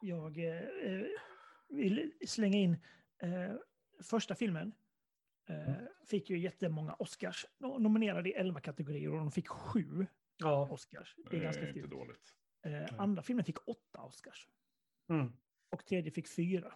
[0.00, 1.02] Jag eh,
[1.68, 2.76] vill slänga in
[3.18, 3.54] eh,
[4.02, 4.72] första filmen.
[5.48, 5.74] Eh,
[6.06, 7.46] fick ju jättemånga Oscars.
[7.58, 10.06] No- Nominerade i 11 kategorier och de fick sju
[10.36, 10.68] Ja.
[10.70, 11.14] Oscars.
[11.30, 11.90] Det är ganska inte stort.
[11.90, 12.34] dåligt.
[12.62, 14.48] Eh, andra filmen fick åtta Oscars.
[15.08, 15.32] Mm.
[15.70, 16.72] Och tredje fick fyra.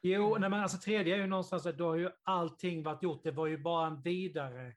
[0.00, 3.22] Jo, nej, men alltså tredje är ju någonstans att då har ju allting varit gjort.
[3.24, 4.72] Det var ju bara en vidare...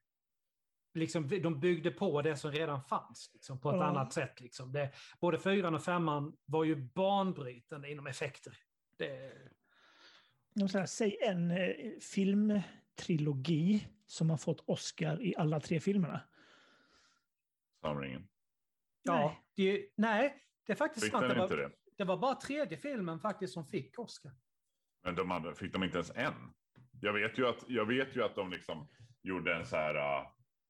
[0.98, 3.84] Liksom, de byggde på det som redan fanns liksom, på ett Ja.
[3.84, 4.41] annat sätt.
[4.41, 4.72] Liksom.
[4.72, 8.58] Det, både fyran och femman var ju banbrytande inom effekter.
[8.98, 9.34] Det,
[10.56, 11.70] De säger, säg en eh,
[12.02, 16.22] filmtrilogi som har fått Oscar i alla tre filmerna.
[17.82, 18.28] Samringen.
[19.04, 19.43] ja, Nej.
[19.56, 21.22] Det, nej, det är faktiskt Fick sant.
[21.28, 21.72] Det inte var, det?
[21.98, 24.32] det var bara tredje filmen faktiskt som fick Oscar.
[25.04, 26.34] Men de andra, fick de inte ens en?
[27.02, 28.88] Jag vet ju att, jag vet ju att de liksom
[29.24, 29.95] gjorde en så här.
[29.95, 30.28] Uh,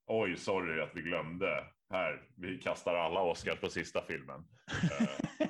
[0.07, 1.67] Oj, sorry att vi glömde.
[1.89, 4.47] Här, vi kastar alla Oscar på sista filmen.
[4.99, 5.07] Eh,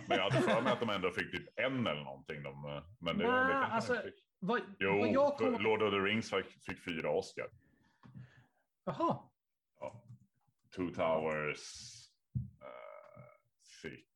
[0.08, 2.44] men jag hade för mig att de ändå fick typ en eller någonting.
[2.44, 4.24] De, eh, men det, Nej, det alltså, de fick.
[4.40, 5.60] Vad, Jo, vad jag kommer...
[5.60, 7.48] Lord of the Rings fick, fick fyra Oscar.
[8.84, 9.20] Jaha.
[9.80, 10.04] Ja.
[10.76, 11.94] Two Towers
[12.62, 13.32] eh,
[13.82, 14.10] fick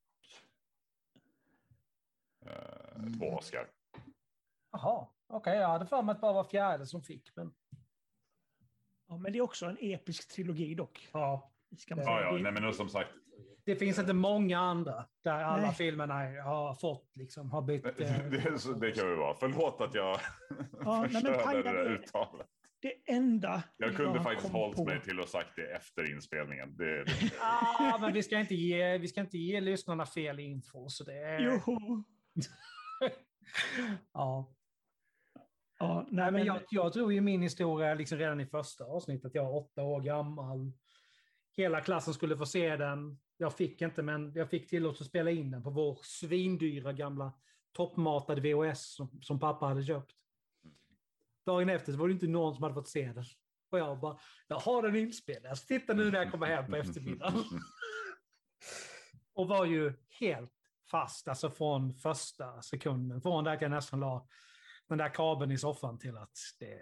[2.45, 3.67] eh, två Oscar.
[4.71, 5.07] Jaha.
[5.27, 7.35] Okej, jag hade för mig att bara var fjärde som fick.
[7.35, 7.53] Men...
[9.11, 11.09] Ja, men det är också en episk trilogi dock.
[11.13, 11.51] Ja.
[11.77, 12.27] Ska man Ja, säga.
[12.27, 13.09] ja, Det- nej, men som sagt,
[13.65, 15.73] Det finns inte många andra där alla Nej.
[15.75, 17.85] filmerna har fått, liksom, har bytt...
[17.85, 17.91] eh,
[18.29, 19.35] det, så- det kan väl vara.
[19.39, 20.19] Förlåt att jag
[20.79, 22.47] Ja, nej, men förstörde det där det- uttalet.
[22.81, 26.77] Det enda Jag kunde jag faktiskt hållit på- mig till att sagt det efter inspelningen.
[26.77, 30.89] Det, det, Ah, men vi ska, inte ge, vi ska inte ge lyssnarna fel info.
[30.89, 31.39] Så det är...
[31.39, 32.03] Jo.
[34.13, 34.53] ja.
[35.81, 39.35] Ja, nej, men jag, jag tror ju min historia liksom redan i första avsnittet.
[39.35, 40.71] Jag var åtta år gammal.
[41.57, 43.19] Hela klassen skulle få se den.
[43.37, 47.33] Jag fick inte, men jag fick tillåtelse att spela in den på vår svindyra gamla
[47.71, 50.11] toppmatade VHS som, som pappa hade köpt.
[51.45, 53.25] Dagen efter var det inte någon som hade fått se den.
[53.69, 54.17] Och jag bara,
[54.47, 55.55] jag har den inspelad.
[55.55, 57.43] Titta nu när jag kommer hem på eftermiddagen.
[59.33, 60.53] Och var ju helt
[60.91, 63.21] fast, alltså från första sekunden.
[63.21, 64.27] Från där jag nästan la
[64.91, 66.81] den där kabeln i soffan till att det...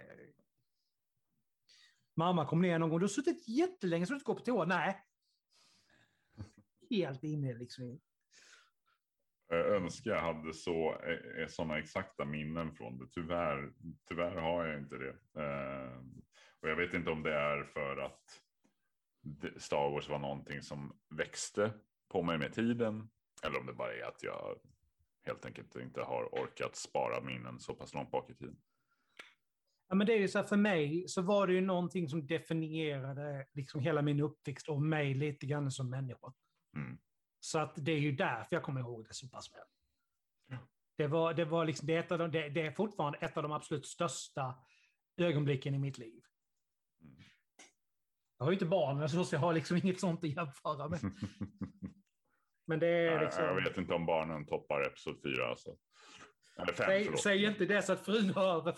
[2.16, 2.98] Mamma kom ner någon gång.
[2.98, 4.64] Du har suttit jättelänge så du inte går på toa.
[4.64, 5.04] Nej.
[6.90, 8.00] Helt inne liksom.
[9.48, 13.06] jag önskar jag hade så, eh, sådana exakta minnen från det.
[13.10, 13.72] Tyvärr,
[14.08, 15.16] tyvärr har jag inte det.
[15.42, 15.98] Eh,
[16.60, 18.42] och jag vet inte om det är för att
[19.56, 21.72] Star Wars var någonting som växte
[22.08, 23.10] på mig med tiden.
[23.42, 24.58] Eller om det bara är att jag
[25.22, 28.56] helt enkelt inte har orkat spara minnen så pass långt bak i tiden.
[29.88, 32.26] Ja, men det är ju så här, för mig så var det ju någonting som
[32.26, 36.32] definierade liksom hela min uppväxt och mig lite grann som människa.
[36.76, 36.98] Mm.
[37.40, 39.66] Så att det är ju därför jag kommer ihåg det så pass väl.
[40.46, 40.58] Ja.
[40.96, 43.86] Det, var, det, var liksom, det, är de, det är fortfarande ett av de absolut
[43.86, 44.54] största
[45.16, 46.22] ögonblicken i mitt liv.
[47.02, 47.22] Mm.
[48.38, 51.00] Jag har ju inte barn, så jag har liksom inget sånt att jämföra med.
[52.70, 53.44] Men det är Jag- liksom...
[53.44, 55.46] Jag vet inte om barnen toppar episod 4.
[55.48, 55.76] Alltså.
[56.58, 58.76] Eller 5, Säg, säg inte det så att frun hör.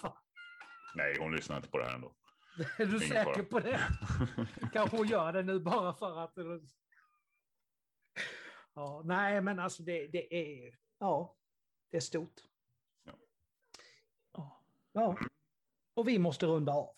[0.94, 2.14] Nej, hon lyssnar inte på det här ändå.
[2.78, 3.44] Är du Ingen säker fara.
[3.44, 3.80] på det?
[4.72, 6.32] Kanske hon gör det nu bara för att...
[8.74, 10.74] Ja, nej, men alltså det, det är...
[10.98, 11.36] Ja,
[11.90, 12.34] det är stort.
[14.32, 14.62] Ja,
[14.92, 15.18] Ja.
[15.94, 16.94] Och vi måste runda av.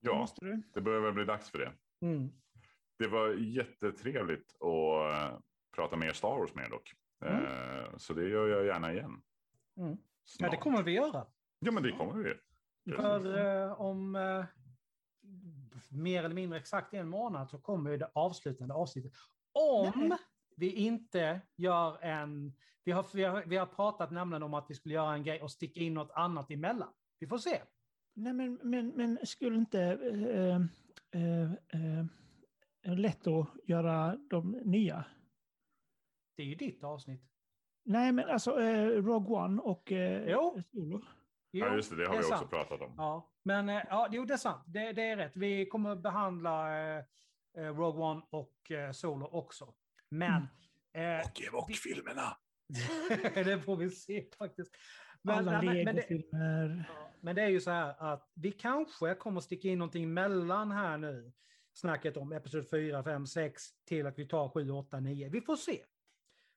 [0.00, 0.28] ja,
[0.74, 1.72] det börjar väl bli dags för det.
[2.00, 2.28] Mm.
[2.98, 5.38] Det var jättetrevligt att eh,
[5.76, 6.92] prata mer Star Wars med dock.
[7.24, 7.44] Mm.
[7.44, 9.22] Eh, Så det gör jag gärna igen.
[9.76, 9.96] Mm.
[10.38, 11.26] Ja, det kommer vi göra.
[11.58, 12.34] Ja, men det kommer vi.
[12.94, 14.44] För eh, om eh,
[15.88, 19.12] mer eller mindre exakt en månad så kommer ju det avslutande avsnittet.
[19.52, 20.18] Om Nej.
[20.56, 22.52] vi inte gör en...
[22.84, 25.42] Vi har, vi, har, vi har pratat nämligen om att vi skulle göra en grej
[25.42, 26.92] och sticka in något annat emellan.
[27.18, 27.62] Vi får se.
[28.14, 30.60] Nej, men, men, men skulle inte eh,
[31.22, 31.52] eh,
[32.82, 35.04] eh, lätt att göra de nya?
[36.40, 37.22] Det är ju ditt avsnitt.
[37.84, 40.62] Nej, men alltså eh, Rogue One och eh, Jo.
[40.72, 41.02] Solo.
[41.52, 41.96] Jo, Ja, just det.
[41.96, 42.50] Det har är vi också sant.
[42.50, 42.94] pratat om.
[42.96, 44.62] Ja, men eh, ja, jo, det är sant.
[44.66, 45.36] Det, det är rätt.
[45.36, 47.04] Vi kommer behandla eh,
[47.58, 49.74] eh, Rogue One och eh, Solo också.
[50.10, 50.46] Men
[50.94, 51.20] Mm.
[51.20, 52.36] Eh, Evoque-filmerna.
[53.34, 54.72] det får vi se faktiskt.
[55.28, 56.86] Alla men, men, det, legofilmer.
[56.88, 60.70] ja, men det är ju så här att vi kanske kommer sticka in någonting mellan
[60.70, 61.32] här nu.
[61.74, 65.28] Snacket om episod 4, 5, 6 till att vi tar 7, 8, 9.
[65.28, 65.84] Vi får se.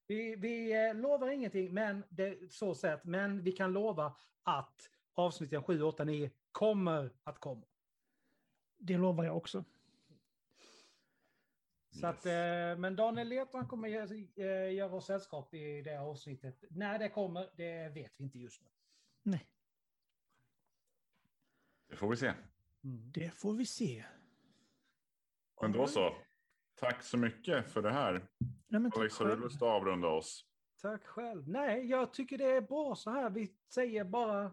[0.08, 5.64] Vi, vi eh, lovar ingenting, men det, så sett, men vi kan lova att avsnitten
[5.64, 7.66] 7, 8, 9 kommer att komma.
[8.78, 9.64] Det lovar jag också.
[11.91, 16.64] Så att, eh, men Daniel Leton kommer göra, eh, göra oss sällskap i det avsnittet.
[16.70, 18.70] När det kommer, det vet vi inte just nu.
[19.24, 19.47] Nej,
[21.89, 22.34] Det får vi se.
[23.14, 24.06] det får vi se.
[25.62, 26.16] Men då så.
[26.84, 28.13] Tack så mycket för det här.
[28.67, 30.45] Nej, men Alex, har du lust att avrunda oss?
[30.81, 31.49] Tack själv.
[31.49, 33.29] Nej, jag tycker det är bra så här.
[33.29, 34.51] Vi säger bara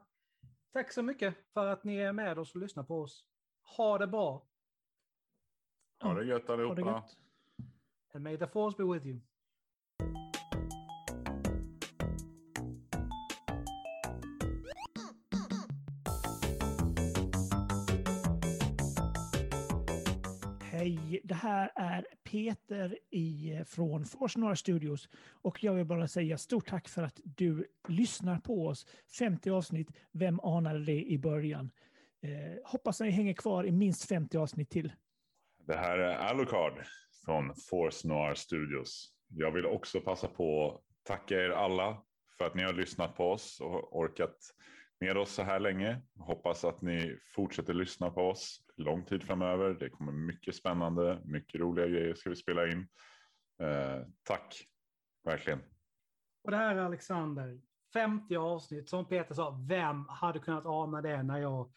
[0.72, 3.24] tack så mycket för att ni är med oss och lyssnar på oss.
[3.76, 4.46] Ha det bra.
[6.02, 6.90] Ha det gött Ha det allihopa.
[6.90, 7.16] gött.
[8.14, 9.20] And may the force be with you.
[20.90, 25.08] Hej, det här är Peter i, från Force Noir Studios
[25.42, 28.86] och jag vill bara säga stort tack för att du lyssnar på oss.
[29.18, 31.70] 50 avsnitt, vem anade det i början?
[32.22, 32.30] Eh,
[32.64, 34.92] hoppas ni hänger kvar i minst 50 avsnitt till.
[35.66, 36.72] Det här är Alucard
[37.24, 39.12] från Force Noir Studios.
[39.28, 42.02] Jag vill också passa på att tacka er alla
[42.38, 44.36] för att ni har lyssnat på oss och orkat
[45.00, 46.02] med oss så här länge.
[46.18, 49.74] Hoppas att ni fortsätter lyssna på oss lång tid framöver.
[49.74, 52.88] Det kommer mycket spännande, mycket roliga grejer ska vi spela in.
[53.62, 54.64] Eh, tack,
[55.24, 55.60] verkligen.
[56.44, 57.60] Och det här är Alexander.
[57.92, 58.88] 50 avsnitt.
[58.88, 61.72] Som Peter sa, vem hade kunnat ana det när jag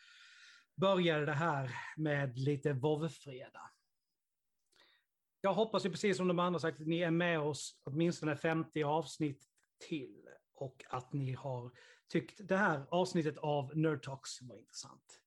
[0.75, 3.69] började det här med lite vovfredag?
[5.41, 8.83] Jag hoppas ju precis som de andra sagt att ni är med oss åtminstone 50
[8.83, 9.43] avsnitt
[9.87, 11.71] till och att ni har
[12.07, 15.21] tyckt det här avsnittet av Nerd Talks var intressant.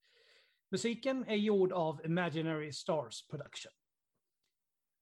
[0.71, 3.73] Musiken är gjord av Imaginary Stars Production.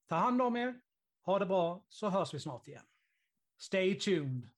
[0.08, 0.80] Ta hand om er,
[1.24, 2.86] ha det bra, så hörs vi snart igen.
[3.58, 4.48] Stay tuned.